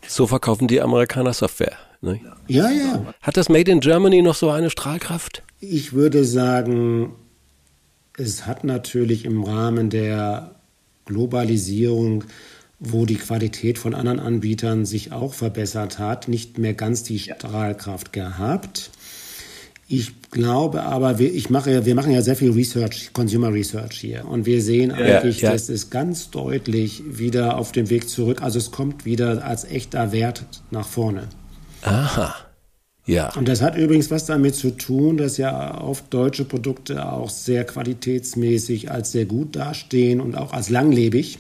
So 0.06 0.28
verkaufen 0.28 0.68
die 0.68 0.82
Amerikaner 0.82 1.34
Software. 1.34 1.78
Ne? 2.02 2.20
Ja, 2.48 2.70
ja. 2.70 3.14
Hat 3.22 3.38
das 3.38 3.48
Made 3.48 3.72
in 3.72 3.80
Germany 3.80 4.22
noch 4.22 4.36
so 4.36 4.50
eine 4.50 4.70
Strahlkraft? 4.70 5.42
Ich 5.62 5.94
würde 5.94 6.26
sagen, 6.26 7.14
es 8.18 8.46
hat 8.46 8.66
natürlich 8.66 9.24
im 9.24 9.44
Rahmen 9.44 9.90
der 9.90 10.56
Globalisierung 11.06 12.26
wo 12.80 13.06
die 13.06 13.16
Qualität 13.16 13.78
von 13.78 13.94
anderen 13.94 14.20
Anbietern 14.20 14.86
sich 14.86 15.12
auch 15.12 15.34
verbessert 15.34 16.00
hat, 16.00 16.28
nicht 16.28 16.58
mehr 16.58 16.74
ganz 16.74 17.04
die 17.04 17.20
Strahlkraft 17.20 18.14
gehabt. 18.14 18.92
Ich 19.92 20.30
glaube 20.32 20.84
aber, 20.84 21.18
wir, 21.18 21.34
ich 21.34 21.50
mache, 21.50 21.86
wir 21.86 21.96
machen 21.96 22.12
ja 22.12 22.22
sehr 22.22 22.36
viel 22.36 22.52
Research, 22.52 23.10
Consumer 23.12 23.52
Research 23.52 24.00
hier. 24.00 24.26
Und 24.28 24.46
wir 24.46 24.62
sehen 24.62 24.92
eigentlich, 24.92 25.42
ja, 25.42 25.50
ja. 25.50 25.54
das 25.54 25.68
ist 25.68 25.90
ganz 25.90 26.30
deutlich 26.30 27.02
wieder 27.06 27.58
auf 27.58 27.72
dem 27.72 27.90
Weg 27.90 28.08
zurück. 28.08 28.44
Also 28.44 28.60
es 28.60 28.70
kommt 28.70 29.04
wieder 29.04 29.44
als 29.44 29.66
echter 29.66 30.12
Wert 30.12 30.46
nach 30.70 30.88
vorne. 30.88 31.28
Aha. 31.82 32.36
Ja. 33.08 33.34
Und 33.36 33.48
das 33.48 33.64
hat 33.64 33.76
übrigens 33.76 34.12
was 34.12 34.28
damit 34.28 34.54
zu 34.54 34.78
tun, 34.78 35.18
dass 35.18 35.38
ja 35.38 35.82
oft 35.82 36.14
deutsche 36.14 36.46
Produkte 36.46 37.12
auch 37.12 37.32
sehr 37.32 37.64
qualitätsmäßig 37.64 38.92
als 38.92 39.12
sehr 39.12 39.26
gut 39.26 39.56
dastehen 39.56 40.22
und 40.22 40.38
auch 40.38 40.54
als 40.54 40.70
langlebig. 40.70 41.40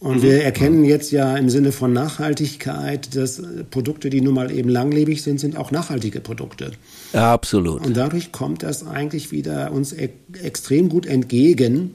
Und 0.00 0.18
mhm. 0.18 0.22
wir 0.22 0.42
erkennen 0.42 0.84
jetzt 0.84 1.12
ja 1.12 1.36
im 1.36 1.50
Sinne 1.50 1.72
von 1.72 1.92
Nachhaltigkeit, 1.92 3.14
dass 3.14 3.42
Produkte, 3.70 4.08
die 4.08 4.22
nun 4.22 4.34
mal 4.34 4.50
eben 4.50 4.70
langlebig 4.70 5.22
sind, 5.22 5.38
sind 5.38 5.58
auch 5.58 5.70
nachhaltige 5.70 6.20
Produkte. 6.20 6.72
Absolut. 7.12 7.86
Und 7.86 7.96
dadurch 7.96 8.32
kommt 8.32 8.62
das 8.62 8.86
eigentlich 8.86 9.30
wieder 9.30 9.72
uns 9.72 9.92
e 9.92 10.08
extrem 10.42 10.88
gut 10.88 11.04
entgegen, 11.04 11.92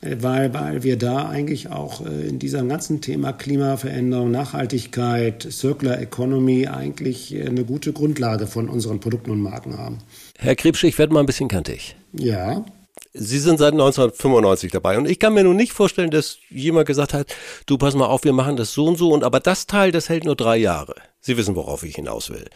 äh, 0.00 0.16
weil, 0.20 0.54
weil 0.54 0.84
wir 0.84 0.96
da 0.96 1.28
eigentlich 1.28 1.70
auch 1.70 2.06
äh, 2.06 2.28
in 2.28 2.38
diesem 2.38 2.68
ganzen 2.68 3.00
Thema 3.00 3.32
Klimaveränderung, 3.32 4.30
Nachhaltigkeit, 4.30 5.48
Circular 5.50 6.00
Economy 6.00 6.68
eigentlich 6.68 7.34
äh, 7.34 7.44
eine 7.44 7.64
gute 7.64 7.92
Grundlage 7.92 8.46
von 8.46 8.68
unseren 8.68 9.00
Produkten 9.00 9.32
und 9.32 9.40
Marken 9.40 9.76
haben. 9.76 9.98
Herr 10.38 10.54
Krebsche, 10.54 10.86
ich 10.86 10.96
werde 10.96 11.12
mal 11.12 11.20
ein 11.20 11.26
bisschen 11.26 11.48
kantig. 11.48 11.96
Ja. 12.12 12.64
Sie 13.20 13.38
sind 13.40 13.58
seit 13.58 13.72
1995 13.72 14.70
dabei 14.70 14.96
und 14.96 15.08
ich 15.10 15.18
kann 15.18 15.34
mir 15.34 15.42
nun 15.42 15.56
nicht 15.56 15.72
vorstellen, 15.72 16.10
dass 16.10 16.38
jemand 16.50 16.86
gesagt 16.86 17.14
hat, 17.14 17.34
du 17.66 17.76
pass 17.76 17.94
mal 17.94 18.06
auf, 18.06 18.22
wir 18.22 18.32
machen 18.32 18.56
das 18.56 18.72
so 18.72 18.86
und 18.86 18.96
so 18.96 19.10
und 19.10 19.24
aber 19.24 19.40
das 19.40 19.66
Teil, 19.66 19.90
das 19.90 20.08
hält 20.08 20.24
nur 20.24 20.36
drei 20.36 20.56
Jahre. 20.56 20.94
Sie 21.20 21.36
wissen, 21.36 21.56
worauf 21.56 21.82
ich 21.82 21.96
hinaus 21.96 22.30
will. 22.30 22.48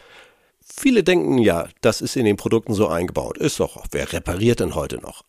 Viele 0.65 1.03
denken 1.03 1.37
ja, 1.37 1.67
das 1.81 1.99
ist 1.99 2.15
in 2.15 2.25
den 2.25 2.37
Produkten 2.37 2.73
so 2.73 2.87
eingebaut. 2.87 3.37
Ist 3.37 3.59
doch, 3.59 3.83
wer 3.91 4.13
repariert 4.13 4.61
denn 4.61 4.73
heute 4.73 4.99
noch? 4.99 5.23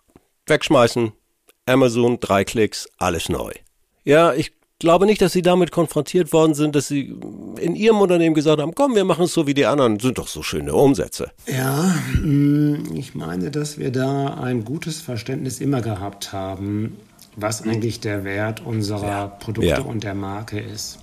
Wegschmeißen, 0.46 1.12
Amazon, 1.66 2.20
drei 2.20 2.44
Klicks, 2.44 2.88
alles 2.98 3.28
neu. 3.28 3.52
Ja, 4.04 4.34
ich 4.34 4.52
glaube 4.78 5.06
nicht, 5.06 5.22
dass 5.22 5.32
Sie 5.32 5.42
damit 5.42 5.70
konfrontiert 5.70 6.32
worden 6.32 6.54
sind, 6.54 6.74
dass 6.74 6.88
Sie 6.88 7.16
in 7.60 7.76
Ihrem 7.76 8.00
Unternehmen 8.00 8.34
gesagt 8.34 8.60
haben, 8.60 8.74
komm, 8.74 8.94
wir 8.94 9.04
machen 9.04 9.24
es 9.24 9.32
so 9.32 9.46
wie 9.46 9.54
die 9.54 9.66
anderen, 9.66 9.98
sind 10.00 10.18
doch 10.18 10.28
so 10.28 10.42
schöne 10.42 10.74
Umsätze. 10.74 11.30
Ja, 11.46 11.94
mm, 12.20 12.94
ich 12.94 13.14
meine, 13.14 13.50
dass 13.50 13.78
wir 13.78 13.92
da 13.92 14.34
ein 14.34 14.64
gutes 14.64 15.00
Verständnis 15.00 15.60
immer 15.60 15.80
gehabt 15.80 16.32
haben, 16.32 16.96
was 17.36 17.62
eigentlich 17.62 18.00
der 18.00 18.24
Wert 18.24 18.64
unserer 18.64 19.06
ja. 19.06 19.26
Produkte 19.26 19.68
ja. 19.68 19.80
und 19.80 20.04
der 20.04 20.14
Marke 20.14 20.60
ist. 20.60 20.98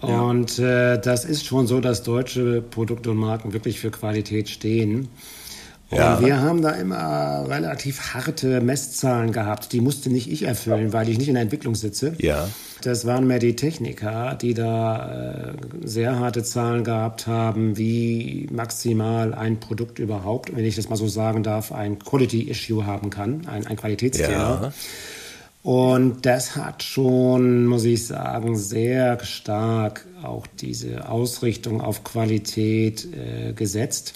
Und 0.00 0.58
äh, 0.58 1.00
das 1.00 1.24
ist 1.24 1.46
schon 1.46 1.66
so, 1.66 1.80
dass 1.80 2.02
deutsche 2.02 2.60
Produkte 2.60 3.10
und 3.10 3.16
Marken 3.16 3.52
wirklich 3.52 3.80
für 3.80 3.90
Qualität 3.90 4.48
stehen. 4.48 5.08
Ja. 5.90 6.16
Und 6.16 6.26
wir 6.26 6.40
haben 6.40 6.62
da 6.62 6.70
immer 6.70 7.44
relativ 7.48 8.14
harte 8.14 8.60
Messzahlen 8.60 9.32
gehabt. 9.32 9.72
Die 9.72 9.80
musste 9.80 10.10
nicht 10.10 10.30
ich 10.30 10.42
erfüllen, 10.44 10.92
weil 10.92 11.08
ich 11.08 11.18
nicht 11.18 11.28
in 11.28 11.34
der 11.34 11.42
Entwicklung 11.42 11.74
sitze. 11.74 12.14
Ja. 12.18 12.48
Das 12.82 13.06
waren 13.06 13.26
mehr 13.26 13.38
die 13.38 13.56
Techniker, 13.56 14.34
die 14.34 14.54
da 14.54 15.52
äh, 15.52 15.52
sehr 15.84 16.18
harte 16.18 16.42
Zahlen 16.42 16.84
gehabt 16.84 17.26
haben, 17.26 17.76
wie 17.76 18.48
maximal 18.50 19.34
ein 19.34 19.60
Produkt 19.60 19.98
überhaupt, 19.98 20.54
wenn 20.54 20.64
ich 20.64 20.76
das 20.76 20.88
mal 20.88 20.96
so 20.96 21.08
sagen 21.08 21.42
darf, 21.42 21.72
ein 21.72 21.98
Quality 21.98 22.50
Issue 22.50 22.84
haben 22.86 23.10
kann, 23.10 23.46
ein, 23.46 23.66
ein 23.66 23.76
Qualitätsthema. 23.76 24.32
Ja. 24.62 24.72
Und 25.62 26.26
das 26.26 26.56
hat 26.56 26.82
schon, 26.82 27.64
muss 27.64 27.84
ich 27.84 28.06
sagen, 28.06 28.54
sehr 28.54 29.24
stark 29.24 30.04
auch 30.22 30.46
diese 30.46 31.08
Ausrichtung 31.08 31.80
auf 31.80 32.04
Qualität 32.04 33.08
äh, 33.14 33.54
gesetzt 33.54 34.12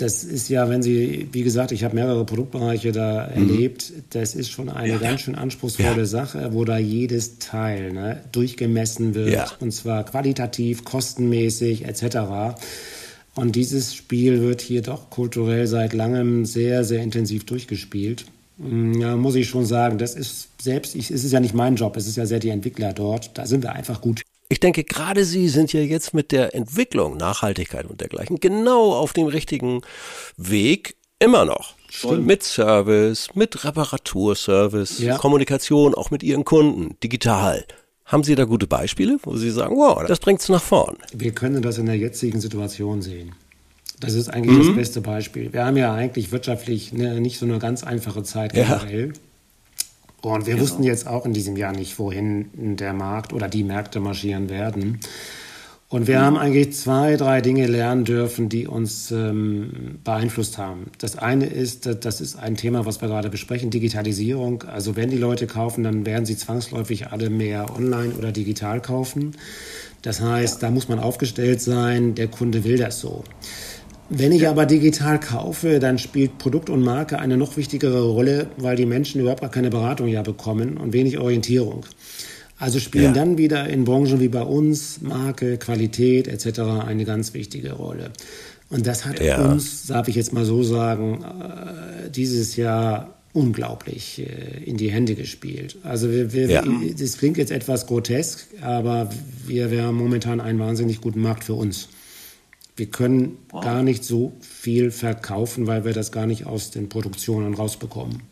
das 0.00 0.24
ist 0.24 0.48
ja, 0.48 0.68
wenn 0.68 0.82
Sie, 0.82 1.28
wie 1.32 1.42
gesagt, 1.42 1.72
ich 1.72 1.84
habe 1.84 1.94
mehrere 1.94 2.24
Produktbereiche 2.24 2.92
da 2.92 3.28
mhm. 3.28 3.50
erlebt, 3.50 3.92
das 4.10 4.34
ist 4.34 4.50
schon 4.50 4.68
eine 4.68 4.94
ja. 4.94 4.98
ganz 4.98 5.22
schön 5.22 5.34
anspruchsvolle 5.34 5.98
ja. 5.98 6.06
Sache, 6.06 6.52
wo 6.52 6.64
da 6.64 6.78
jedes 6.78 7.38
Teil 7.38 7.92
ne, 7.92 8.20
durchgemessen 8.32 9.14
wird 9.14 9.32
ja. 9.32 9.46
und 9.60 9.72
zwar 9.72 10.04
qualitativ, 10.04 10.84
kostenmäßig 10.84 11.84
etc. 11.84 12.56
Und 13.34 13.56
dieses 13.56 13.94
Spiel 13.94 14.40
wird 14.40 14.60
hier 14.60 14.82
doch 14.82 15.10
kulturell 15.10 15.66
seit 15.66 15.92
langem 15.92 16.46
sehr, 16.46 16.84
sehr 16.84 17.02
intensiv 17.02 17.44
durchgespielt. 17.44 18.24
Mm, 18.58 19.00
ja, 19.00 19.16
muss 19.16 19.34
ich 19.34 19.48
schon 19.48 19.66
sagen, 19.66 19.98
das 19.98 20.14
ist 20.14 20.48
selbst, 20.60 20.94
ich, 20.94 21.10
es 21.10 21.24
ist 21.24 21.32
ja 21.32 21.40
nicht 21.40 21.54
mein 21.54 21.76
Job, 21.76 21.96
es 21.96 22.06
ist 22.06 22.16
ja 22.16 22.26
sehr 22.26 22.40
die 22.40 22.50
Entwickler 22.50 22.92
dort. 22.92 23.30
Da 23.34 23.46
sind 23.46 23.62
wir 23.62 23.72
einfach 23.72 24.00
gut. 24.00 24.22
Ich 24.52 24.58
denke, 24.58 24.82
gerade 24.82 25.24
Sie 25.24 25.48
sind 25.48 25.72
ja 25.72 25.80
jetzt 25.80 26.12
mit 26.12 26.32
der 26.32 26.56
Entwicklung, 26.56 27.16
Nachhaltigkeit 27.16 27.86
und 27.88 28.00
dergleichen 28.00 28.40
genau 28.40 28.92
auf 28.94 29.12
dem 29.12 29.28
richtigen 29.28 29.82
Weg 30.36 30.96
immer 31.20 31.44
noch. 31.44 31.74
Stimmt. 31.88 32.26
Mit 32.26 32.42
Service, 32.42 33.28
mit 33.34 33.64
Reparaturservice, 33.64 34.98
ja. 34.98 35.18
Kommunikation 35.18 35.94
auch 35.94 36.10
mit 36.10 36.24
Ihren 36.24 36.44
Kunden, 36.44 36.96
digital. 37.02 37.64
Haben 38.04 38.24
Sie 38.24 38.34
da 38.34 38.44
gute 38.44 38.66
Beispiele, 38.66 39.18
wo 39.22 39.36
Sie 39.36 39.50
sagen, 39.50 39.76
wow, 39.76 40.04
das 40.04 40.18
bringt's 40.18 40.48
nach 40.48 40.62
vorn? 40.62 40.96
Wir 41.12 41.30
können 41.30 41.62
das 41.62 41.78
in 41.78 41.86
der 41.86 41.96
jetzigen 41.96 42.40
Situation 42.40 43.02
sehen. 43.02 43.36
Das 44.00 44.14
ist 44.14 44.30
eigentlich 44.30 44.58
mhm. 44.58 44.66
das 44.66 44.76
beste 44.76 45.00
Beispiel. 45.00 45.52
Wir 45.52 45.64
haben 45.64 45.76
ja 45.76 45.94
eigentlich 45.94 46.32
wirtschaftlich 46.32 46.92
ne, 46.92 47.20
nicht 47.20 47.38
so 47.38 47.46
eine 47.46 47.60
ganz 47.60 47.84
einfache 47.84 48.24
Zeit 48.24 48.52
generell. 48.52 49.08
Ja. 49.08 49.12
Und 50.22 50.46
wir 50.46 50.54
genau. 50.54 50.64
wussten 50.64 50.82
jetzt 50.82 51.06
auch 51.06 51.24
in 51.24 51.32
diesem 51.32 51.56
Jahr 51.56 51.72
nicht, 51.72 51.98
wohin 51.98 52.76
der 52.76 52.92
Markt 52.92 53.32
oder 53.32 53.48
die 53.48 53.64
Märkte 53.64 54.00
marschieren 54.00 54.50
werden. 54.50 55.00
Und 55.90 56.06
wir 56.06 56.20
mhm. 56.20 56.22
haben 56.22 56.36
eigentlich 56.36 56.72
zwei, 56.74 57.16
drei 57.16 57.40
Dinge 57.40 57.66
lernen 57.66 58.04
dürfen, 58.04 58.48
die 58.48 58.68
uns 58.68 59.10
ähm, 59.10 59.98
beeinflusst 60.04 60.56
haben. 60.56 60.92
Das 60.98 61.18
eine 61.18 61.46
ist, 61.46 61.88
das 62.04 62.20
ist 62.20 62.36
ein 62.36 62.54
Thema, 62.54 62.86
was 62.86 63.00
wir 63.00 63.08
gerade 63.08 63.28
besprechen, 63.28 63.70
Digitalisierung. 63.70 64.62
Also 64.62 64.94
wenn 64.94 65.10
die 65.10 65.18
Leute 65.18 65.48
kaufen, 65.48 65.82
dann 65.82 66.06
werden 66.06 66.26
sie 66.26 66.36
zwangsläufig 66.36 67.08
alle 67.08 67.28
mehr 67.28 67.74
online 67.74 68.14
oder 68.14 68.30
digital 68.30 68.80
kaufen. 68.80 69.32
Das 70.02 70.20
heißt, 70.20 70.62
ja. 70.62 70.68
da 70.68 70.72
muss 70.72 70.88
man 70.88 71.00
aufgestellt 71.00 71.60
sein, 71.60 72.14
der 72.14 72.28
Kunde 72.28 72.62
will 72.62 72.78
das 72.78 73.00
so. 73.00 73.24
Wenn 74.12 74.32
ich 74.32 74.48
aber 74.48 74.66
digital 74.66 75.20
kaufe, 75.20 75.78
dann 75.78 75.96
spielt 75.96 76.38
Produkt 76.38 76.68
und 76.68 76.82
Marke 76.82 77.20
eine 77.20 77.36
noch 77.36 77.56
wichtigere 77.56 78.02
Rolle, 78.02 78.48
weil 78.56 78.74
die 78.74 78.84
Menschen 78.84 79.20
überhaupt 79.20 79.40
gar 79.40 79.50
keine 79.50 79.70
Beratung 79.70 80.08
ja 80.08 80.22
bekommen 80.22 80.78
und 80.78 80.92
wenig 80.92 81.18
Orientierung. 81.18 81.86
Also 82.58 82.80
spielen 82.80 83.04
ja. 83.04 83.12
dann 83.12 83.38
wieder 83.38 83.68
in 83.68 83.84
Branchen 83.84 84.18
wie 84.18 84.28
bei 84.28 84.42
uns 84.42 85.00
Marke, 85.00 85.58
Qualität 85.58 86.26
etc. 86.26 86.60
eine 86.86 87.04
ganz 87.04 87.34
wichtige 87.34 87.72
Rolle. 87.72 88.10
Und 88.68 88.86
das 88.86 89.06
hat 89.06 89.20
ja. 89.20 89.40
uns, 89.48 89.86
darf 89.86 90.08
ich 90.08 90.16
jetzt 90.16 90.32
mal 90.32 90.44
so 90.44 90.64
sagen, 90.64 91.24
äh, 91.24 92.10
dieses 92.10 92.56
Jahr 92.56 93.14
unglaublich 93.32 94.18
äh, 94.18 94.64
in 94.64 94.76
die 94.76 94.90
Hände 94.90 95.14
gespielt. 95.14 95.76
Also 95.84 96.10
wir, 96.10 96.32
wir, 96.32 96.50
ja. 96.50 96.64
das 96.98 97.16
klingt 97.16 97.36
jetzt 97.36 97.52
etwas 97.52 97.86
grotesk, 97.86 98.48
aber 98.60 99.08
wir, 99.46 99.70
wir 99.70 99.84
haben 99.84 99.96
momentan 99.96 100.40
einen 100.40 100.58
wahnsinnig 100.58 101.00
guten 101.00 101.20
Markt 101.20 101.44
für 101.44 101.54
uns. 101.54 101.88
Wir 102.80 102.86
können 102.86 103.36
wow. 103.50 103.62
gar 103.62 103.82
nicht 103.82 104.04
so 104.04 104.32
viel 104.40 104.90
verkaufen, 104.90 105.66
weil 105.66 105.84
wir 105.84 105.92
das 105.92 106.12
gar 106.12 106.24
nicht 106.24 106.46
aus 106.46 106.70
den 106.70 106.88
Produktionen 106.88 107.52
rausbekommen. 107.52 108.22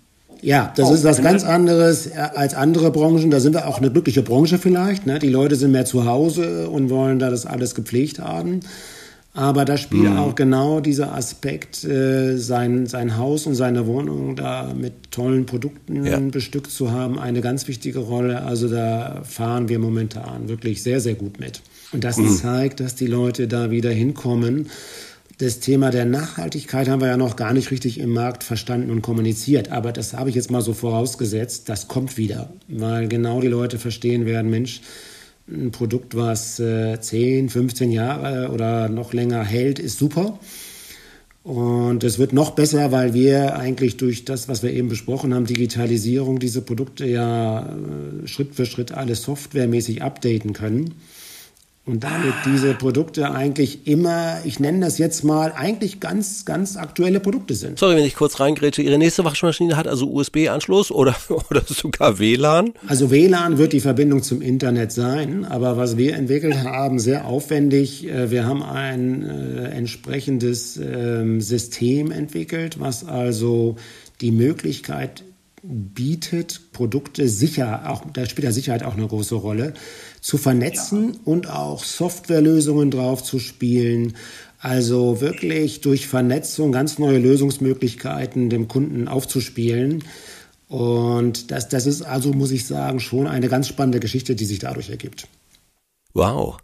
Ja, 0.40 0.72
das 0.74 0.88
oh, 0.88 0.94
ist 0.94 1.04
was 1.04 1.20
ganz 1.20 1.44
anderes 1.44 2.06
äh, 2.06 2.14
als 2.16 2.54
andere 2.54 2.90
Branchen. 2.90 3.30
Da 3.30 3.40
sind 3.40 3.52
wir 3.52 3.68
auch 3.68 3.76
eine 3.76 3.90
glückliche 3.90 4.22
Branche 4.22 4.56
vielleicht. 4.56 5.04
Ne? 5.04 5.18
Die 5.18 5.28
Leute 5.28 5.54
sind 5.56 5.72
mehr 5.72 5.84
zu 5.84 6.06
Hause 6.06 6.70
und 6.70 6.88
wollen 6.88 7.18
da 7.18 7.28
das 7.28 7.44
alles 7.44 7.74
gepflegt 7.74 8.20
haben. 8.20 8.60
Aber 9.34 9.66
da 9.66 9.76
spielt 9.76 10.12
mhm. 10.12 10.16
auch 10.16 10.34
genau 10.34 10.80
dieser 10.80 11.14
Aspekt, 11.14 11.84
äh, 11.84 12.38
sein, 12.38 12.86
sein 12.86 13.18
Haus 13.18 13.46
und 13.46 13.54
seine 13.54 13.86
Wohnung 13.86 14.34
da 14.34 14.72
mit 14.72 15.10
tollen 15.10 15.44
Produkten 15.44 16.06
ja. 16.06 16.18
bestückt 16.20 16.70
zu 16.70 16.90
haben, 16.90 17.18
eine 17.18 17.42
ganz 17.42 17.68
wichtige 17.68 17.98
Rolle. 17.98 18.44
Also 18.44 18.66
da 18.66 19.20
fahren 19.24 19.68
wir 19.68 19.78
momentan 19.78 20.48
wirklich 20.48 20.82
sehr, 20.82 21.00
sehr 21.00 21.16
gut 21.16 21.38
mit. 21.38 21.60
Und 21.92 22.04
das 22.04 22.18
mhm. 22.18 22.36
zeigt, 22.36 22.80
dass 22.80 22.94
die 22.94 23.06
Leute 23.06 23.48
da 23.48 23.70
wieder 23.70 23.90
hinkommen 23.90 24.68
das 25.38 25.60
Thema 25.60 25.90
der 25.90 26.04
Nachhaltigkeit 26.04 26.88
haben 26.88 27.00
wir 27.00 27.06
ja 27.06 27.16
noch 27.16 27.36
gar 27.36 27.52
nicht 27.52 27.70
richtig 27.70 28.00
im 28.00 28.10
Markt 28.10 28.42
verstanden 28.42 28.90
und 28.90 29.02
kommuniziert. 29.02 29.70
Aber 29.70 29.92
das 29.92 30.12
habe 30.12 30.30
ich 30.30 30.36
jetzt 30.36 30.50
mal 30.50 30.62
so 30.62 30.74
vorausgesetzt. 30.74 31.68
Das 31.68 31.86
kommt 31.86 32.16
wieder, 32.16 32.50
weil 32.66 33.06
genau 33.06 33.40
die 33.40 33.46
Leute 33.46 33.78
verstehen 33.78 34.26
werden, 34.26 34.50
Mensch, 34.50 34.80
ein 35.48 35.70
Produkt, 35.70 36.16
was 36.16 36.58
äh, 36.58 37.00
10, 37.00 37.50
15 37.50 37.92
Jahre 37.92 38.50
oder 38.50 38.88
noch 38.88 39.12
länger 39.12 39.44
hält, 39.44 39.78
ist 39.78 39.98
super. 39.98 40.40
Und 41.44 42.02
es 42.02 42.18
wird 42.18 42.32
noch 42.32 42.50
besser, 42.50 42.90
weil 42.90 43.14
wir 43.14 43.56
eigentlich 43.56 43.96
durch 43.96 44.24
das, 44.24 44.48
was 44.48 44.64
wir 44.64 44.72
eben 44.72 44.88
besprochen 44.88 45.32
haben, 45.32 45.46
Digitalisierung, 45.46 46.40
diese 46.40 46.62
Produkte 46.62 47.06
ja 47.06 47.60
äh, 47.60 48.26
Schritt 48.26 48.56
für 48.56 48.66
Schritt 48.66 48.90
alles 48.90 49.22
softwaremäßig 49.22 50.02
updaten 50.02 50.52
können 50.52 50.94
und 51.88 52.04
damit 52.04 52.34
diese 52.44 52.74
Produkte 52.74 53.30
eigentlich 53.30 53.86
immer, 53.86 54.38
ich 54.44 54.60
nenne 54.60 54.80
das 54.80 54.98
jetzt 54.98 55.24
mal, 55.24 55.52
eigentlich 55.56 56.00
ganz, 56.00 56.44
ganz 56.44 56.76
aktuelle 56.76 57.18
Produkte 57.18 57.54
sind. 57.54 57.78
Sorry, 57.78 57.96
wenn 57.96 58.04
ich 58.04 58.14
kurz 58.14 58.38
reingrätsche. 58.40 58.82
Ihre 58.82 58.98
nächste 58.98 59.24
Waschmaschine 59.24 59.76
hat 59.76 59.88
also 59.88 60.10
USB-Anschluss 60.12 60.90
oder, 60.90 61.16
oder 61.50 61.62
sogar 61.66 62.18
WLAN? 62.18 62.74
Also 62.86 63.10
WLAN 63.10 63.58
wird 63.58 63.72
die 63.72 63.80
Verbindung 63.80 64.22
zum 64.22 64.42
Internet 64.42 64.92
sein, 64.92 65.44
aber 65.44 65.76
was 65.76 65.96
wir 65.96 66.14
entwickelt 66.14 66.62
haben, 66.62 66.98
sehr 66.98 67.26
aufwendig. 67.26 68.06
Äh, 68.06 68.30
wir 68.30 68.44
haben 68.44 68.62
ein 68.62 69.24
äh, 69.24 69.68
entsprechendes 69.70 70.76
äh, 70.76 71.40
System 71.40 72.10
entwickelt, 72.10 72.78
was 72.78 73.06
also 73.06 73.76
die 74.20 74.32
Möglichkeit 74.32 75.24
bietet, 75.62 76.72
Produkte 76.72 77.28
sicher, 77.28 77.90
auch, 77.90 78.04
da 78.12 78.26
spielt 78.26 78.44
ja 78.44 78.52
Sicherheit 78.52 78.82
auch 78.82 78.94
eine 78.94 79.06
große 79.06 79.34
Rolle, 79.34 79.74
zu 80.20 80.38
vernetzen 80.38 81.14
ja. 81.14 81.20
und 81.24 81.50
auch 81.50 81.84
Softwarelösungen 81.84 82.90
drauf 82.90 83.22
zu 83.22 83.38
spielen. 83.38 84.14
Also 84.60 85.20
wirklich 85.20 85.80
durch 85.80 86.08
Vernetzung 86.08 86.72
ganz 86.72 86.98
neue 86.98 87.18
Lösungsmöglichkeiten 87.18 88.50
dem 88.50 88.66
Kunden 88.66 89.06
aufzuspielen. 89.06 90.04
Und 90.68 91.50
das, 91.50 91.68
das 91.68 91.86
ist 91.86 92.02
also, 92.02 92.32
muss 92.32 92.50
ich 92.50 92.66
sagen, 92.66 93.00
schon 93.00 93.26
eine 93.26 93.48
ganz 93.48 93.68
spannende 93.68 94.00
Geschichte, 94.00 94.34
die 94.34 94.44
sich 94.44 94.58
dadurch 94.58 94.90
ergibt. 94.90 95.28
Wow. 96.12 96.58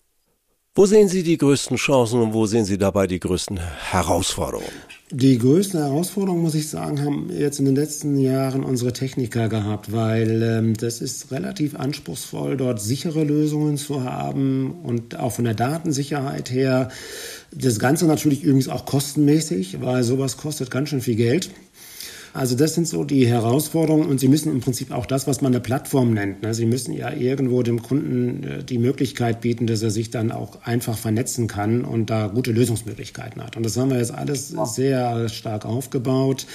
Wo 0.75 0.87
sehen 0.87 1.09
Sie 1.09 1.23
die 1.23 1.39
größten 1.39 1.77
Chancen 1.77 2.21
und 2.21 2.35
wo 2.35 2.47
sehen 2.47 2.65
Sie 2.65 2.79
dabei 2.79 3.07
die 3.07 3.21
größten 3.21 3.59
Herausforderungen? 3.59 4.67
Die 5.11 5.37
größte 5.37 5.81
Herausforderung, 5.81 6.40
muss 6.40 6.55
ich 6.55 6.71
sagen, 6.71 7.05
haben 7.05 7.31
jetzt 7.31 7.59
in 7.59 7.67
den 7.67 7.77
letzten 7.77 8.17
Jahren 8.19 8.64
unsere 8.64 8.95
Techniker 8.95 9.51
gehabt, 9.51 9.93
weil 9.93 10.43
ähm, 10.43 10.75
das 10.79 11.03
ist 11.03 11.31
relativ 11.31 11.75
anspruchsvoll, 11.75 12.57
dort 12.57 12.81
sichere 12.81 13.23
Lösungen 13.23 13.77
zu 13.77 14.03
haben 14.03 14.73
und 14.83 15.19
auch 15.19 15.33
von 15.33 15.45
der 15.45 15.53
Datensicherheit 15.53 16.51
her. 16.51 16.88
Das 17.53 17.79
Ganze 17.79 18.07
natürlich 18.07 18.45
übrigens 18.45 18.71
auch 18.71 18.87
kostenmäßig, 18.87 19.83
weil 19.83 20.05
sowas 20.05 20.38
kostet 20.38 20.71
ganz 20.71 20.88
schön 20.88 21.03
viel 21.03 21.17
Geld. 21.17 21.51
Also 22.35 22.57
das 22.57 22.75
sind 22.75 22.88
so 22.88 23.05
die 23.05 23.29
Herausforderungen 23.29 24.09
und 24.09 24.18
Sie 24.18 24.27
müssen 24.27 24.51
im 24.51 24.61
Prinzip 24.61 24.90
auch 24.90 25.07
das, 25.07 25.29
was 25.29 25.40
man 25.40 25.53
eine 25.53 25.61
Plattform 25.61 26.12
nennt. 26.12 26.42
Ne? 26.42 26.53
Sie 26.53 26.66
müssen 26.66 26.92
ja 26.92 27.12
irgendwo 27.12 27.62
dem 27.62 27.81
Kunden 27.81 28.42
äh, 28.42 28.64
die 28.64 28.79
Möglichkeit 28.79 29.40
bieten, 29.40 29.68
dass 29.68 29.83
er 29.83 29.90
sich 29.90 30.11
dann 30.11 30.33
auch 30.33 30.62
einfach 30.64 30.99
vernetzen 30.99 31.47
kann 31.47 31.85
und 31.85 32.11
da 32.11 32.27
gute 32.27 32.51
Lösungsmöglichkeiten 32.51 33.40
hat. 33.40 33.57
Und 33.57 33.62
das 33.62 33.77
haben 33.77 33.90
wir 33.90 33.99
jetzt 33.99 34.12
alles 34.12 34.49
sehr 34.49 35.29
stark 35.29 35.64
aufgebaut. 35.64 36.47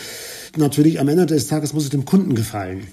Natürlich 0.58 1.00
am 1.00 1.08
Ende 1.08 1.26
des 1.26 1.48
Tages 1.48 1.72
muss 1.72 1.86
es 1.86 1.90
dem 1.92 2.04
Kunden 2.04 2.36
gefallen. 2.36 2.88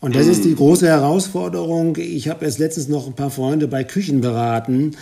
Und 0.00 0.16
das 0.16 0.26
ist 0.26 0.44
die 0.44 0.56
große 0.56 0.88
Herausforderung. 0.88 1.96
Ich 1.96 2.28
habe 2.28 2.44
erst 2.44 2.58
letztens 2.58 2.88
noch 2.88 3.06
ein 3.06 3.14
paar 3.14 3.30
Freunde 3.30 3.68
bei 3.68 3.84
Küchen 3.84 4.20
beraten. 4.20 4.96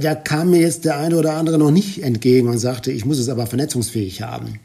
Da 0.00 0.14
kam 0.14 0.50
mir 0.52 0.60
jetzt 0.60 0.86
der 0.86 0.96
eine 0.96 1.18
oder 1.18 1.34
andere 1.34 1.58
noch 1.58 1.70
nicht 1.70 2.02
entgegen 2.02 2.48
und 2.48 2.58
sagte, 2.58 2.90
ich 2.90 3.04
muss 3.04 3.18
es 3.18 3.28
aber 3.28 3.46
vernetzungsfähig 3.46 4.22
haben. 4.22 4.60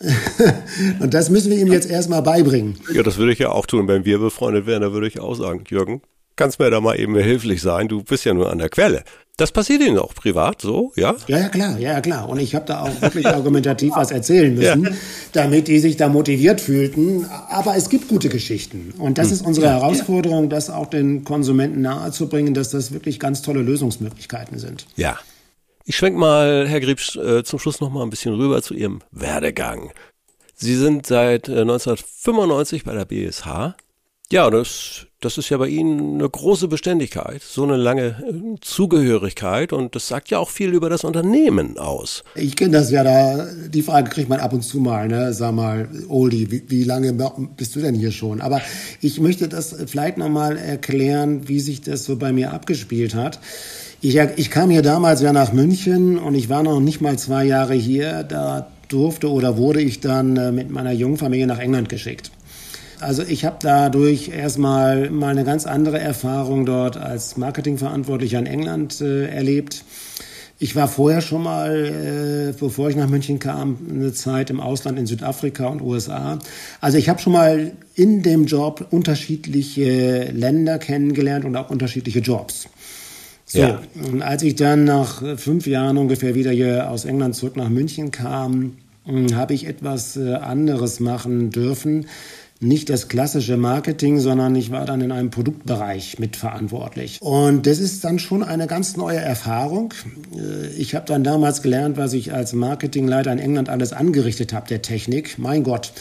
und 1.00 1.12
das 1.14 1.30
müssen 1.30 1.50
wir 1.50 1.58
ihm 1.58 1.72
jetzt 1.72 1.90
erstmal 1.90 2.22
beibringen. 2.22 2.78
Ja, 2.92 3.02
das 3.02 3.18
würde 3.18 3.32
ich 3.32 3.38
ja 3.38 3.50
auch 3.50 3.66
tun. 3.66 3.88
Wenn 3.88 4.04
wir 4.04 4.18
befreundet 4.18 4.66
wären, 4.66 4.82
da 4.82 4.92
würde 4.92 5.08
ich 5.08 5.18
auch 5.18 5.34
sagen, 5.34 5.64
Jürgen, 5.68 6.02
kannst 6.36 6.58
mir 6.58 6.70
da 6.70 6.80
mal 6.80 6.98
eben 6.98 7.16
hilflich 7.16 7.60
sein? 7.60 7.88
Du 7.88 8.02
bist 8.02 8.24
ja 8.24 8.32
nur 8.32 8.50
an 8.50 8.58
der 8.58 8.68
Quelle. 8.68 9.02
Das 9.36 9.52
passiert 9.52 9.82
Ihnen 9.82 9.98
auch 9.98 10.14
privat 10.14 10.60
so, 10.60 10.92
ja? 10.96 11.14
Ja, 11.28 11.38
ja, 11.38 11.48
klar, 11.48 11.78
ja, 11.78 12.00
klar. 12.00 12.28
Und 12.28 12.40
ich 12.40 12.56
habe 12.56 12.64
da 12.64 12.80
auch 12.82 13.02
wirklich 13.02 13.24
argumentativ 13.26 13.92
was 13.94 14.10
erzählen 14.10 14.52
müssen, 14.52 14.84
ja. 14.84 14.90
damit 15.32 15.68
die 15.68 15.78
sich 15.78 15.96
da 15.96 16.08
motiviert 16.08 16.60
fühlten. 16.60 17.24
Aber 17.48 17.76
es 17.76 17.88
gibt 17.88 18.08
gute 18.08 18.30
Geschichten. 18.30 18.94
Und 18.98 19.18
das 19.18 19.28
hm. 19.28 19.34
ist 19.34 19.46
unsere 19.46 19.66
ja, 19.66 19.72
Herausforderung, 19.74 20.48
das 20.48 20.70
auch 20.70 20.86
den 20.86 21.22
Konsumenten 21.22 21.82
nahezubringen, 21.82 22.52
dass 22.52 22.70
das 22.70 22.92
wirklich 22.92 23.20
ganz 23.20 23.42
tolle 23.42 23.62
Lösungsmöglichkeiten 23.62 24.58
sind. 24.58 24.86
Ja, 24.96 25.18
ich 25.88 25.96
schwenk 25.96 26.18
mal, 26.18 26.68
Herr 26.68 26.80
Griebsch, 26.80 27.16
äh, 27.16 27.42
zum 27.44 27.58
Schluss 27.58 27.80
noch 27.80 27.88
mal 27.88 28.02
ein 28.02 28.10
bisschen 28.10 28.34
rüber 28.34 28.60
zu 28.60 28.74
Ihrem 28.74 29.00
Werdegang. 29.10 29.90
Sie 30.54 30.76
sind 30.76 31.06
seit 31.06 31.48
äh, 31.48 31.62
1995 31.62 32.84
bei 32.84 32.92
der 32.92 33.06
BSH. 33.06 33.74
Ja, 34.30 34.50
das, 34.50 35.06
das 35.22 35.38
ist 35.38 35.48
ja 35.48 35.56
bei 35.56 35.68
Ihnen 35.68 36.16
eine 36.16 36.28
große 36.28 36.68
Beständigkeit, 36.68 37.40
so 37.40 37.62
eine 37.62 37.78
lange 37.78 38.04
äh, 38.04 38.60
Zugehörigkeit 38.60 39.72
und 39.72 39.94
das 39.94 40.06
sagt 40.08 40.28
ja 40.28 40.38
auch 40.38 40.50
viel 40.50 40.74
über 40.74 40.90
das 40.90 41.04
Unternehmen 41.04 41.78
aus. 41.78 42.22
Ich 42.34 42.54
kenne 42.54 42.72
das 42.72 42.90
ja 42.90 43.02
da, 43.02 43.46
die 43.68 43.80
Frage 43.80 44.10
kriegt 44.10 44.28
man 44.28 44.40
ab 44.40 44.52
und 44.52 44.60
zu 44.60 44.80
mal, 44.80 45.08
ne? 45.08 45.32
Sag 45.32 45.54
mal, 45.54 45.88
Oldie, 46.10 46.50
wie, 46.50 46.64
wie 46.68 46.84
lange 46.84 47.14
bist 47.56 47.74
du 47.74 47.80
denn 47.80 47.94
hier 47.94 48.12
schon? 48.12 48.42
Aber 48.42 48.60
ich 49.00 49.20
möchte 49.20 49.48
das 49.48 49.74
vielleicht 49.86 50.18
nochmal 50.18 50.58
erklären, 50.58 51.48
wie 51.48 51.60
sich 51.60 51.80
das 51.80 52.04
so 52.04 52.16
bei 52.16 52.30
mir 52.30 52.52
abgespielt 52.52 53.14
hat. 53.14 53.40
Ich, 54.00 54.16
ich 54.16 54.50
kam 54.52 54.70
hier 54.70 54.82
damals 54.82 55.22
ja 55.22 55.32
nach 55.32 55.52
München 55.52 56.18
und 56.18 56.36
ich 56.36 56.48
war 56.48 56.62
noch 56.62 56.78
nicht 56.78 57.00
mal 57.00 57.18
zwei 57.18 57.44
Jahre 57.44 57.74
hier. 57.74 58.22
Da 58.22 58.68
durfte 58.86 59.28
oder 59.28 59.56
wurde 59.56 59.80
ich 59.80 59.98
dann 59.98 60.36
äh, 60.36 60.52
mit 60.52 60.70
meiner 60.70 60.92
jungen 60.92 61.16
Familie 61.16 61.48
nach 61.48 61.58
England 61.58 61.88
geschickt. 61.88 62.30
Also 63.00 63.24
ich 63.24 63.44
habe 63.44 63.56
dadurch 63.60 64.28
erstmal 64.28 65.10
mal 65.10 65.30
eine 65.30 65.42
ganz 65.42 65.66
andere 65.66 65.98
Erfahrung 65.98 66.64
dort 66.64 66.96
als 66.96 67.36
Marketingverantwortlicher 67.36 68.38
in 68.38 68.46
England 68.46 69.00
äh, 69.00 69.26
erlebt. 69.26 69.84
Ich 70.60 70.76
war 70.76 70.86
vorher 70.86 71.20
schon 71.20 71.42
mal, 71.42 72.52
äh, 72.54 72.58
bevor 72.58 72.90
ich 72.90 72.96
nach 72.96 73.08
München 73.08 73.40
kam, 73.40 73.78
eine 73.90 74.12
Zeit 74.12 74.50
im 74.50 74.60
Ausland 74.60 74.96
in 75.00 75.06
Südafrika 75.06 75.66
und 75.66 75.82
USA. 75.82 76.38
Also 76.80 76.98
ich 76.98 77.08
habe 77.08 77.20
schon 77.20 77.32
mal 77.32 77.72
in 77.96 78.22
dem 78.22 78.46
Job 78.46 78.86
unterschiedliche 78.90 80.30
Länder 80.30 80.78
kennengelernt 80.78 81.44
und 81.44 81.56
auch 81.56 81.70
unterschiedliche 81.70 82.20
Jobs. 82.20 82.68
So, 83.48 83.60
ja. 83.60 83.80
und 84.10 84.20
als 84.20 84.42
ich 84.42 84.56
dann 84.56 84.84
nach 84.84 85.22
fünf 85.38 85.66
Jahren 85.66 85.96
ungefähr 85.96 86.34
wieder 86.34 86.50
hier 86.50 86.90
aus 86.90 87.06
England 87.06 87.34
zurück 87.34 87.56
nach 87.56 87.70
München 87.70 88.10
kam, 88.10 88.76
hm, 89.06 89.34
habe 89.34 89.54
ich 89.54 89.66
etwas 89.66 90.18
äh, 90.18 90.34
anderes 90.34 91.00
machen 91.00 91.50
dürfen. 91.50 92.06
Nicht 92.60 92.90
das 92.90 93.06
klassische 93.06 93.56
Marketing, 93.56 94.18
sondern 94.18 94.54
ich 94.56 94.72
war 94.72 94.84
dann 94.84 95.00
in 95.00 95.12
einem 95.12 95.30
Produktbereich 95.30 96.18
mitverantwortlich. 96.18 97.22
Und 97.22 97.66
das 97.68 97.78
ist 97.78 98.04
dann 98.04 98.18
schon 98.18 98.42
eine 98.42 98.66
ganz 98.66 98.96
neue 98.96 99.18
Erfahrung. 99.18 99.94
Äh, 100.36 100.66
ich 100.76 100.94
habe 100.94 101.06
dann 101.06 101.24
damals 101.24 101.62
gelernt, 101.62 101.96
was 101.96 102.12
ich 102.12 102.34
als 102.34 102.52
Marketingleiter 102.52 103.32
in 103.32 103.38
England 103.38 103.70
alles 103.70 103.94
angerichtet 103.94 104.52
habe, 104.52 104.68
der 104.68 104.82
Technik. 104.82 105.38
Mein 105.38 105.62
Gott. 105.62 105.92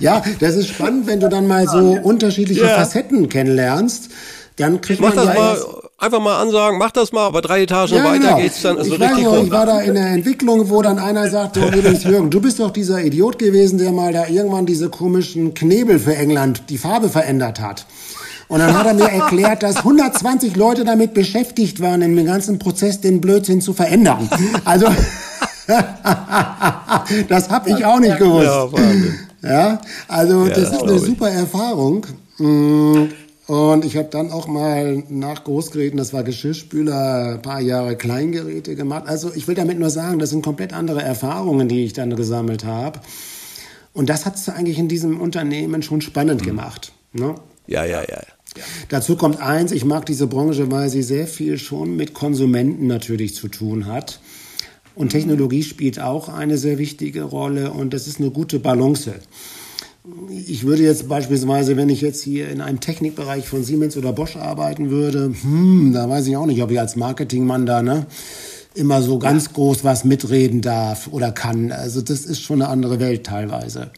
ja, 0.00 0.22
das 0.40 0.56
ist 0.56 0.68
spannend, 0.68 1.06
wenn 1.06 1.20
du 1.20 1.30
dann 1.30 1.46
mal 1.46 1.66
so 1.66 1.92
unterschiedliche 2.02 2.62
yeah. 2.62 2.76
Facetten 2.76 3.30
kennenlernst. 3.30 4.10
Dann 4.56 4.80
kriegt 4.80 5.00
Mach 5.00 5.14
man 5.14 5.26
das 5.26 5.34
ja 5.34 5.40
mal 5.40 5.58
einfach 5.98 6.20
mal 6.20 6.40
ansagen, 6.40 6.78
mach 6.78 6.90
das 6.90 7.12
mal, 7.12 7.26
aber 7.26 7.40
drei 7.42 7.62
Etagen 7.62 7.94
ja, 7.94 8.04
weiter 8.04 8.18
genau. 8.18 8.36
geht's 8.36 8.62
dann 8.62 8.78
also 8.78 8.94
ich 8.94 9.00
richtig 9.00 9.24
noch, 9.24 9.42
Ich 9.42 9.50
war 9.50 9.66
da 9.66 9.80
in 9.80 9.94
der 9.94 10.06
Entwicklung, 10.06 10.68
wo 10.70 10.82
dann 10.82 10.98
einer 10.98 11.28
sagte, 11.30 11.60
übrigens 11.66 12.04
Jürgen, 12.04 12.30
du 12.30 12.40
bist 12.40 12.60
doch 12.60 12.70
dieser 12.70 13.02
Idiot 13.02 13.38
gewesen, 13.38 13.78
der 13.78 13.92
mal 13.92 14.12
da 14.12 14.26
irgendwann 14.26 14.66
diese 14.66 14.88
komischen 14.88 15.54
Knebel 15.54 15.98
für 15.98 16.14
England 16.14 16.64
die 16.68 16.78
Farbe 16.78 17.08
verändert 17.08 17.60
hat. 17.60 17.86
Und 18.48 18.60
dann 18.60 18.78
hat 18.78 18.86
er 18.86 18.94
mir 18.94 19.10
erklärt, 19.10 19.62
dass 19.64 19.78
120 19.78 20.54
Leute 20.54 20.84
damit 20.84 21.14
beschäftigt 21.14 21.80
waren, 21.80 22.00
im 22.02 22.24
ganzen 22.24 22.60
Prozess 22.60 23.00
den 23.00 23.20
Blödsinn 23.20 23.60
zu 23.60 23.72
verändern. 23.72 24.28
Also 24.64 24.86
das 27.28 27.50
habe 27.50 27.70
ich 27.70 27.84
auch 27.84 27.98
nicht 27.98 28.18
gewusst. 28.18 28.76
Ja, 29.42 29.80
also 30.06 30.46
das, 30.46 30.70
das 30.70 30.72
ist 30.72 30.82
eine 30.82 30.98
super 30.98 31.28
Erfahrung. 31.28 32.06
Und 33.46 33.84
ich 33.84 33.96
habe 33.96 34.08
dann 34.10 34.32
auch 34.32 34.48
mal 34.48 35.04
nach 35.08 35.44
Großgeräten, 35.44 35.96
das 35.96 36.12
war 36.12 36.24
Geschirrspüler, 36.24 37.34
ein 37.34 37.42
paar 37.42 37.60
Jahre 37.60 37.96
Kleingeräte 37.96 38.74
gemacht. 38.74 39.04
Also 39.06 39.32
ich 39.34 39.46
will 39.46 39.54
damit 39.54 39.78
nur 39.78 39.90
sagen, 39.90 40.18
das 40.18 40.30
sind 40.30 40.42
komplett 40.42 40.72
andere 40.72 41.02
Erfahrungen, 41.02 41.68
die 41.68 41.84
ich 41.84 41.92
dann 41.92 42.16
gesammelt 42.16 42.64
habe. 42.64 43.00
Und 43.92 44.08
das 44.08 44.26
hat 44.26 44.34
es 44.34 44.48
eigentlich 44.48 44.78
in 44.78 44.88
diesem 44.88 45.20
Unternehmen 45.20 45.82
schon 45.82 46.00
spannend 46.00 46.42
mhm. 46.42 46.46
gemacht. 46.46 46.92
Ne? 47.12 47.36
Ja, 47.68 47.84
ja, 47.84 48.02
ja. 48.02 48.20
Ja. 48.56 48.62
Dazu 48.88 49.16
kommt 49.16 49.40
eins, 49.40 49.70
ich 49.70 49.84
mag 49.84 50.06
diese 50.06 50.26
Branche, 50.26 50.70
weil 50.70 50.88
sie 50.88 51.02
sehr 51.02 51.26
viel 51.26 51.58
schon 51.58 51.94
mit 51.94 52.14
Konsumenten 52.14 52.86
natürlich 52.86 53.34
zu 53.34 53.48
tun 53.48 53.86
hat. 53.86 54.20
Und 54.94 55.10
Technologie 55.10 55.62
spielt 55.62 56.00
auch 56.00 56.28
eine 56.28 56.56
sehr 56.56 56.78
wichtige 56.78 57.22
Rolle 57.22 57.70
und 57.70 57.92
das 57.92 58.06
ist 58.06 58.18
eine 58.18 58.30
gute 58.30 58.58
Balance. 58.58 59.14
Ich 60.30 60.64
würde 60.64 60.82
jetzt 60.82 61.08
beispielsweise, 61.08 61.76
wenn 61.76 61.88
ich 61.88 62.00
jetzt 62.00 62.22
hier 62.22 62.48
in 62.48 62.60
einem 62.60 62.80
Technikbereich 62.80 63.48
von 63.48 63.64
Siemens 63.64 63.96
oder 63.96 64.12
Bosch 64.12 64.36
arbeiten 64.36 64.90
würde, 64.90 65.32
hm, 65.42 65.92
da 65.92 66.08
weiß 66.08 66.26
ich 66.28 66.36
auch 66.36 66.46
nicht, 66.46 66.62
ob 66.62 66.70
ich 66.70 66.78
als 66.78 66.96
Marketingmann 66.96 67.66
da 67.66 67.82
ne, 67.82 68.06
immer 68.74 69.02
so 69.02 69.18
ganz 69.18 69.52
groß 69.52 69.82
was 69.82 70.04
mitreden 70.04 70.60
darf 70.60 71.08
oder 71.10 71.32
kann. 71.32 71.72
Also 71.72 72.02
das 72.02 72.24
ist 72.24 72.40
schon 72.40 72.62
eine 72.62 72.70
andere 72.70 73.00
Welt 73.00 73.24
teilweise. 73.24 73.90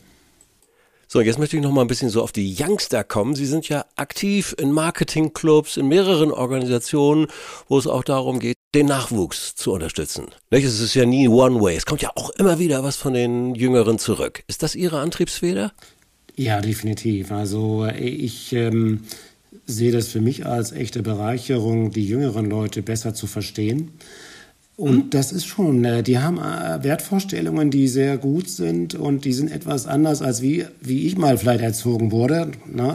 So, 1.11 1.23
jetzt 1.23 1.39
möchte 1.39 1.57
ich 1.57 1.63
noch 1.63 1.73
mal 1.73 1.81
ein 1.81 1.89
bisschen 1.89 2.11
so 2.11 2.23
auf 2.23 2.33
die 2.33 2.55
Youngster 2.59 3.03
kommen. 3.03 3.35
Sie 3.35 3.47
sind 3.47 3.67
ja 3.69 3.87
aktiv 3.97 4.55
in 4.59 4.73
Marketingclubs, 4.73 5.79
in 5.79 5.89
mehreren 5.89 6.31
Organisationen, 6.31 7.29
wo 7.67 7.79
es 7.79 7.87
auch 7.87 8.05
darum 8.05 8.41
geht, 8.41 8.57
den 8.75 8.87
Nachwuchs 8.87 9.55
zu 9.55 9.73
unterstützen. 9.73 10.27
Nicht? 10.51 10.65
Es 10.65 10.81
ist 10.81 10.93
ja 10.93 11.07
nie 11.07 11.29
One 11.29 11.63
Way. 11.63 11.77
Es 11.77 11.87
kommt 11.87 12.03
ja 12.03 12.11
auch 12.15 12.29
immer 12.31 12.59
wieder 12.59 12.85
was 12.85 12.97
von 12.97 13.15
den 13.15 13.55
Jüngeren 13.55 13.99
zurück. 13.99 14.45
Ist 14.49 14.63
das 14.63 14.75
Ihre 14.75 15.01
Antriebsfeder? 15.01 15.73
Ja, 16.39 16.61
definitiv. 16.61 17.33
Also 17.33 17.87
ich 17.87 18.53
ähm, 18.53 19.01
sehe 19.67 19.93
das 19.93 20.09
für 20.09 20.21
mich 20.21 20.47
als 20.47 20.73
echte 20.73 21.03
Bereicherung, 21.03 21.91
die 21.91 22.07
jüngeren 22.07 22.47
Leute 22.47 22.83
besser 22.83 23.13
zu 23.13 23.27
verstehen 23.27 23.93
und 24.79 25.07
mhm. 25.07 25.11
das 25.11 25.33
ist 25.33 25.45
schon, 25.45 25.85
äh, 25.85 26.05
die 26.05 26.21
haben 26.21 26.39
äh, 26.39 26.85
Wertvorstellungen, 26.85 27.73
die 27.73 27.89
sehr 27.89 28.17
gut 28.17 28.49
sind 28.49 28.95
und 28.95 29.25
die 29.25 29.33
sind 29.33 29.51
etwas 29.51 29.89
anders 29.89 30.23
als 30.23 30.41
wie, 30.41 30.67
wie 30.81 31.05
ich 31.09 31.19
mal 31.19 31.37
vielleicht 31.37 31.63
erzogen 31.65 32.13
wurde. 32.13 32.53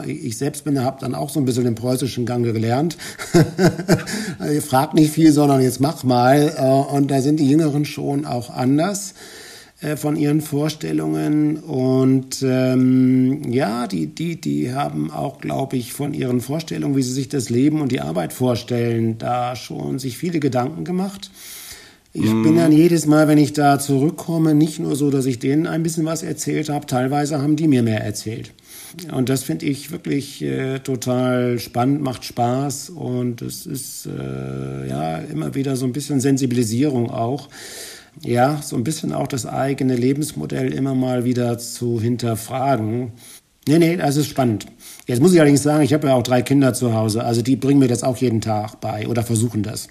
Ich 0.08 0.38
selbst 0.38 0.64
bin, 0.64 0.82
habe 0.82 1.02
dann 1.02 1.14
auch 1.14 1.30
so 1.30 1.42
ein 1.42 1.46
bisschen 1.46 1.66
den 1.66 1.76
preußischen 1.76 2.26
Gang 2.26 2.46
gelernt. 2.46 2.96
Ihr 4.40 4.62
fragt 4.62 4.94
nicht 4.94 5.12
viel, 5.12 5.34
sondern 5.34 5.62
jetzt 5.62 5.82
mach 5.82 6.06
mal. 6.06 6.54
Äh, 6.58 6.96
und 6.96 7.12
da 7.12 7.20
sind 7.20 7.42
die 7.42 7.50
Jüngeren 7.50 7.84
schon 7.84 8.26
auch 8.26 8.50
anders 8.50 9.14
von 9.98 10.16
ihren 10.16 10.42
Vorstellungen 10.42 11.58
und 11.58 12.42
ähm, 12.42 13.52
ja, 13.52 13.88
die, 13.88 14.08
die, 14.08 14.40
die 14.40 14.74
haben 14.74 15.12
auch, 15.12 15.40
glaube 15.40 15.76
ich, 15.78 15.94
von 15.94 16.14
ihren 16.14 16.42
Vorstellungen, 16.42 16.96
wie 16.96 17.04
sie 17.04 17.12
sich 17.12 17.30
das 17.30 17.50
Leben 17.50 17.82
und 17.82 17.92
die 17.92 18.00
Arbeit 18.00 18.34
vorstellen, 18.34 19.18
da 19.18 19.56
schon 19.56 20.00
sich 20.00 20.18
viele 20.18 20.40
Gedanken 20.40 20.86
gemacht. 20.86 21.32
Ich 22.14 22.32
mm. 22.32 22.44
bin 22.44 22.56
dann 22.58 22.72
jedes 22.72 23.08
Mal, 23.08 23.28
wenn 23.28 23.38
ich 23.38 23.54
da 23.54 23.80
zurückkomme, 23.80 24.54
nicht 24.54 24.80
nur 24.80 24.96
so, 24.96 25.10
dass 25.10 25.26
ich 25.26 25.40
denen 25.40 25.68
ein 25.68 25.84
bisschen 25.84 26.06
was 26.06 26.24
erzählt 26.24 26.70
habe, 26.70 26.86
teilweise 26.86 27.42
haben 27.42 27.56
die 27.56 27.68
mir 27.68 27.84
mehr 27.84 28.04
erzählt. 28.04 28.54
Und 29.12 29.30
das 29.30 29.44
finde 29.44 29.66
ich 29.66 29.92
wirklich 29.92 30.42
äh, 30.44 30.80
total 30.80 31.58
spannend, 31.58 32.02
macht 32.02 32.26
Spaß 32.26 32.92
und 32.92 33.42
es 33.42 33.66
ist 33.66 34.06
äh, 34.06 34.88
ja 34.88 35.18
immer 35.18 35.56
wieder 35.56 35.76
so 35.76 35.86
ein 35.86 35.94
bisschen 35.94 36.20
Sensibilisierung 36.20 37.10
auch. 37.10 37.50
Ja, 38.22 38.62
so 38.62 38.76
ein 38.76 38.84
bisschen 38.84 39.14
auch 39.14 39.28
das 39.28 39.46
eigene 39.46 39.96
Lebensmodell 39.96 40.72
immer 40.72 40.96
mal 40.96 41.26
wieder 41.26 41.58
zu 41.58 42.00
hinterfragen. 42.00 43.14
Nee, 43.68 43.80
nee, 43.80 43.98
das 43.98 44.18
ist 44.18 44.28
spannend. 44.28 44.68
Jetzt 45.08 45.22
muss 45.22 45.34
ich 45.34 45.40
allerdings 45.40 45.64
sagen, 45.64 45.84
ich 45.84 45.94
habe 45.94 46.08
ja 46.08 46.16
auch 46.16 46.24
drei 46.24 46.42
Kinder 46.42 46.74
zu 46.74 46.94
Hause, 46.94 47.24
also 47.24 47.42
die 47.42 47.56
bringen 47.56 47.80
mir 47.80 47.88
das 47.88 48.04
auch 48.04 48.18
jeden 48.18 48.42
Tag 48.42 48.80
bei 48.82 49.08
oder 49.08 49.24
versuchen 49.24 49.64
das. 49.64 49.88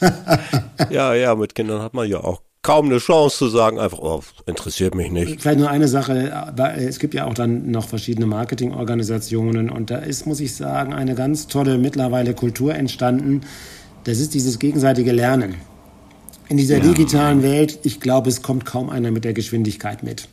ja, 0.90 1.14
ja, 1.14 1.34
mit 1.34 1.54
Kindern 1.54 1.82
hat 1.82 1.94
man 1.94 2.08
ja 2.08 2.18
auch 2.18 2.42
kaum 2.62 2.86
eine 2.86 2.98
Chance 2.98 3.38
zu 3.38 3.48
sagen, 3.48 3.78
einfach, 3.78 3.98
oh, 3.98 4.22
interessiert 4.46 4.94
mich 4.94 5.10
nicht. 5.10 5.40
Vielleicht 5.40 5.58
nur 5.58 5.70
eine 5.70 5.88
Sache, 5.88 6.52
es 6.76 6.98
gibt 6.98 7.14
ja 7.14 7.26
auch 7.26 7.34
dann 7.34 7.70
noch 7.70 7.88
verschiedene 7.88 8.26
Marketingorganisationen 8.26 9.70
und 9.70 9.90
da 9.90 9.98
ist, 9.98 10.26
muss 10.26 10.40
ich 10.40 10.54
sagen, 10.54 10.92
eine 10.92 11.14
ganz 11.14 11.46
tolle 11.46 11.78
mittlerweile 11.78 12.34
Kultur 12.34 12.74
entstanden. 12.74 13.42
Das 14.04 14.18
ist 14.18 14.34
dieses 14.34 14.58
gegenseitige 14.58 15.12
Lernen. 15.12 15.56
In 16.50 16.56
dieser 16.56 16.78
ja. 16.78 16.82
digitalen 16.82 17.44
Welt, 17.44 17.78
ich 17.84 18.00
glaube, 18.00 18.28
es 18.28 18.42
kommt 18.42 18.66
kaum 18.66 18.90
einer 18.90 19.12
mit 19.12 19.24
der 19.24 19.32
Geschwindigkeit 19.32 20.02
mit. 20.02 20.28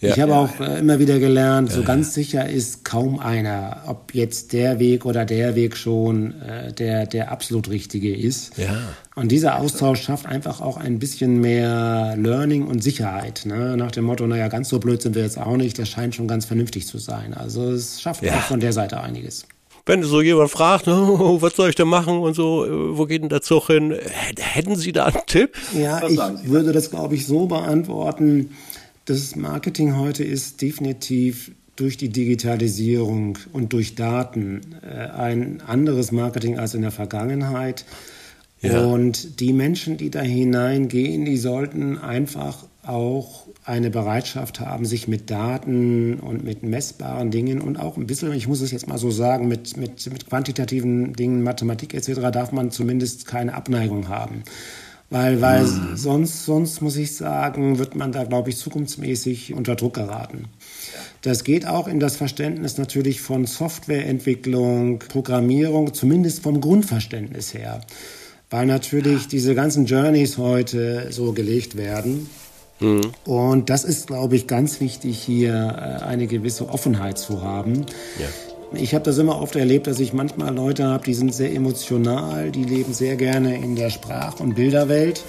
Ja, 0.00 0.10
ich 0.10 0.20
habe 0.20 0.32
ja, 0.32 0.38
auch 0.38 0.60
äh, 0.60 0.78
immer 0.78 0.98
wieder 0.98 1.18
gelernt, 1.18 1.72
so 1.72 1.82
ganz 1.82 2.12
sicher 2.14 2.48
ist 2.48 2.84
kaum 2.84 3.18
einer, 3.18 3.82
ob 3.86 4.14
jetzt 4.14 4.52
der 4.52 4.78
Weg 4.78 5.06
oder 5.06 5.24
der 5.24 5.56
Weg 5.56 5.76
schon 5.76 6.40
äh, 6.42 6.72
der, 6.72 7.06
der 7.06 7.32
absolut 7.32 7.70
richtige 7.70 8.14
ist. 8.14 8.58
Ja. 8.58 8.78
Und 9.16 9.32
dieser 9.32 9.58
Austausch 9.58 10.02
schafft 10.02 10.26
einfach 10.26 10.60
auch 10.60 10.76
ein 10.76 10.98
bisschen 10.98 11.40
mehr 11.40 12.14
Learning 12.16 12.66
und 12.66 12.84
Sicherheit. 12.84 13.44
Ne? 13.46 13.76
Nach 13.76 13.90
dem 13.90 14.04
Motto, 14.04 14.26
naja, 14.26 14.48
ganz 14.48 14.68
so 14.68 14.78
blöd 14.78 15.00
sind 15.00 15.14
wir 15.14 15.22
jetzt 15.22 15.38
auch 15.38 15.56
nicht, 15.56 15.78
das 15.78 15.88
scheint 15.88 16.14
schon 16.14 16.28
ganz 16.28 16.44
vernünftig 16.44 16.86
zu 16.86 16.98
sein. 16.98 17.32
Also 17.32 17.72
es 17.72 18.02
schafft 18.02 18.22
auch 18.28 18.42
von 18.42 18.60
der 18.60 18.74
Seite 18.74 19.00
einiges 19.00 19.46
wenn 19.88 20.02
so 20.02 20.20
jemand 20.20 20.50
fragt, 20.50 20.86
oh, 20.88 21.40
was 21.40 21.56
soll 21.56 21.70
ich 21.70 21.74
denn 21.74 21.88
machen 21.88 22.18
und 22.18 22.34
so, 22.34 22.64
äh, 22.64 22.96
wo 22.96 23.06
geht 23.06 23.22
denn 23.22 23.28
der 23.28 23.42
Zug 23.42 23.66
hin? 23.68 23.94
Hätten 24.38 24.76
Sie 24.76 24.92
da 24.92 25.06
einen 25.06 25.22
Tipp? 25.26 25.56
Ja, 25.74 26.06
ich 26.06 26.18
würde 26.48 26.72
das, 26.72 26.90
glaube 26.90 27.14
ich, 27.14 27.26
so 27.26 27.46
beantworten. 27.46 28.50
Das 29.06 29.34
Marketing 29.34 29.96
heute 29.96 30.22
ist 30.22 30.60
definitiv 30.60 31.50
durch 31.76 31.96
die 31.96 32.10
Digitalisierung 32.10 33.38
und 33.52 33.72
durch 33.72 33.94
Daten 33.94 34.76
äh, 34.82 35.08
ein 35.10 35.62
anderes 35.66 36.12
Marketing 36.12 36.58
als 36.58 36.74
in 36.74 36.82
der 36.82 36.90
Vergangenheit. 36.90 37.84
Ja. 38.60 38.84
Und 38.84 39.40
die 39.40 39.52
Menschen, 39.52 39.96
die 39.96 40.10
da 40.10 40.20
hineingehen, 40.20 41.24
die 41.24 41.36
sollten 41.36 41.96
einfach 41.96 42.64
auch 42.82 43.46
eine 43.68 43.90
Bereitschaft 43.90 44.60
haben, 44.60 44.86
sich 44.86 45.08
mit 45.08 45.30
Daten 45.30 46.18
und 46.20 46.42
mit 46.42 46.62
messbaren 46.62 47.30
Dingen 47.30 47.60
und 47.60 47.78
auch 47.78 47.98
ein 47.98 48.06
bisschen, 48.06 48.32
ich 48.32 48.48
muss 48.48 48.62
es 48.62 48.70
jetzt 48.70 48.88
mal 48.88 48.96
so 48.96 49.10
sagen, 49.10 49.46
mit, 49.46 49.76
mit, 49.76 50.10
mit 50.10 50.26
quantitativen 50.26 51.12
Dingen, 51.12 51.42
Mathematik 51.42 51.92
etc., 51.92 52.12
darf 52.32 52.50
man 52.50 52.70
zumindest 52.70 53.26
keine 53.26 53.54
Abneigung 53.54 54.08
haben. 54.08 54.42
Weil, 55.10 55.42
weil 55.42 55.64
mhm. 55.64 55.96
sonst, 55.96 56.46
sonst 56.46 56.80
muss 56.80 56.96
ich 56.96 57.14
sagen, 57.14 57.78
wird 57.78 57.94
man 57.94 58.10
da, 58.10 58.24
glaube 58.24 58.48
ich, 58.48 58.56
zukunftsmäßig 58.56 59.52
unter 59.52 59.76
Druck 59.76 59.94
geraten. 59.94 60.46
Das 61.20 61.44
geht 61.44 61.66
auch 61.66 61.88
in 61.88 62.00
das 62.00 62.16
Verständnis 62.16 62.78
natürlich 62.78 63.20
von 63.20 63.44
Softwareentwicklung, 63.44 64.98
Programmierung, 65.00 65.92
zumindest 65.92 66.42
vom 66.42 66.60
Grundverständnis 66.62 67.52
her. 67.52 67.82
Weil 68.48 68.64
natürlich 68.64 69.28
diese 69.28 69.54
ganzen 69.54 69.84
Journeys 69.84 70.38
heute 70.38 71.08
so 71.10 71.32
gelegt 71.32 71.76
werden. 71.76 72.28
Mhm. 72.80 73.12
Und 73.24 73.70
das 73.70 73.84
ist, 73.84 74.06
glaube 74.06 74.36
ich, 74.36 74.46
ganz 74.46 74.80
wichtig, 74.80 75.18
hier 75.18 75.52
äh, 75.54 76.04
eine 76.04 76.26
gewisse 76.26 76.68
Offenheit 76.68 77.18
zu 77.18 77.42
haben. 77.42 77.86
Ja. 78.18 78.26
Ich 78.78 78.94
habe 78.94 79.04
das 79.04 79.16
immer 79.18 79.40
oft 79.40 79.56
erlebt, 79.56 79.86
dass 79.86 79.98
ich 79.98 80.12
manchmal 80.12 80.54
Leute 80.54 80.84
habe, 80.84 81.04
die 81.04 81.14
sind 81.14 81.34
sehr 81.34 81.54
emotional, 81.54 82.50
die 82.50 82.64
leben 82.64 82.92
sehr 82.92 83.16
gerne 83.16 83.56
in 83.56 83.76
der 83.76 83.88
Sprach- 83.88 84.40
und 84.40 84.56
Bilderwelt, 84.56 85.22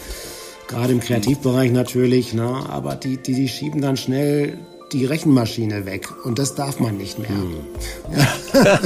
gerade 0.67 0.91
im 0.91 0.99
Kreativbereich 0.99 1.71
natürlich, 1.71 2.33
ne? 2.33 2.65
aber 2.69 2.95
die, 2.95 3.15
die, 3.15 3.33
die 3.33 3.47
schieben 3.47 3.81
dann 3.81 3.95
schnell 3.95 4.57
die 4.93 5.05
Rechenmaschine 5.05 5.85
weg 5.85 6.09
und 6.25 6.39
das 6.39 6.55
darf 6.55 6.79
man 6.79 6.97
nicht 6.97 7.19
mehr. 7.19 7.29
Hm. 7.29 7.55
Ja. 8.15 8.79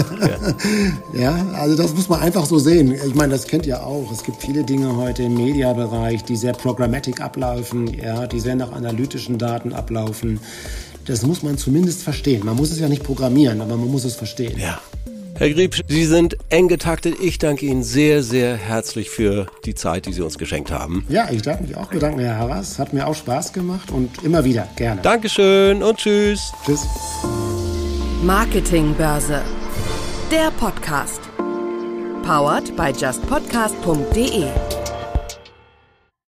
ja, 1.13 1.45
also 1.55 1.75
das 1.75 1.93
muss 1.93 2.09
man 2.09 2.19
einfach 2.19 2.45
so 2.45 2.59
sehen. 2.59 2.93
Ich 2.93 3.15
meine, 3.15 3.33
das 3.33 3.47
kennt 3.47 3.65
ihr 3.65 3.85
auch. 3.85 4.11
Es 4.11 4.23
gibt 4.23 4.41
viele 4.41 4.63
Dinge 4.63 4.95
heute 4.95 5.23
im 5.23 5.35
Mediabereich, 5.35 6.23
die 6.23 6.35
sehr 6.35 6.53
programmatic 6.53 7.21
ablaufen, 7.21 7.87
ja, 7.93 8.27
die 8.27 8.39
sehr 8.39 8.55
nach 8.55 8.71
analytischen 8.71 9.37
Daten 9.37 9.73
ablaufen. 9.73 10.39
Das 11.05 11.25
muss 11.25 11.43
man 11.43 11.57
zumindest 11.57 12.03
verstehen. 12.03 12.45
Man 12.45 12.55
muss 12.55 12.71
es 12.71 12.79
ja 12.79 12.87
nicht 12.87 13.03
programmieren, 13.03 13.61
aber 13.61 13.77
man 13.77 13.89
muss 13.89 14.05
es 14.05 14.15
verstehen. 14.15 14.57
Ja. 14.57 14.79
Herr 15.37 15.49
Grieb, 15.49 15.75
Sie 15.87 16.05
sind 16.05 16.37
eng 16.49 16.67
getaktet. 16.67 17.15
Ich 17.19 17.39
danke 17.39 17.65
Ihnen 17.65 17.83
sehr, 17.83 18.21
sehr 18.23 18.55
herzlich 18.55 19.09
für 19.09 19.47
die 19.65 19.73
Zeit, 19.73 20.05
die 20.05 20.13
Sie 20.13 20.21
uns 20.21 20.37
geschenkt 20.37 20.71
haben. 20.71 21.05
Ja, 21.09 21.29
ich 21.31 21.41
darf 21.41 21.59
mich 21.59 21.75
auch 21.75 21.87
bedanken, 21.87 22.19
Herr 22.19 22.37
Harras. 22.37 22.77
Hat 22.77 22.93
mir 22.93 23.07
auch 23.07 23.15
Spaß 23.15 23.51
gemacht 23.51 23.91
und 23.91 24.23
immer 24.23 24.45
wieder 24.45 24.67
gerne. 24.75 25.01
Dankeschön 25.01 25.81
und 25.81 25.97
tschüss. 25.97 26.51
Tschüss. 26.65 26.85
Marketingbörse. 28.23 29.41
Der 30.31 30.51
Podcast. 30.51 31.21
Powered 32.23 32.75
by 32.77 32.91
justpodcast.de 32.91 34.82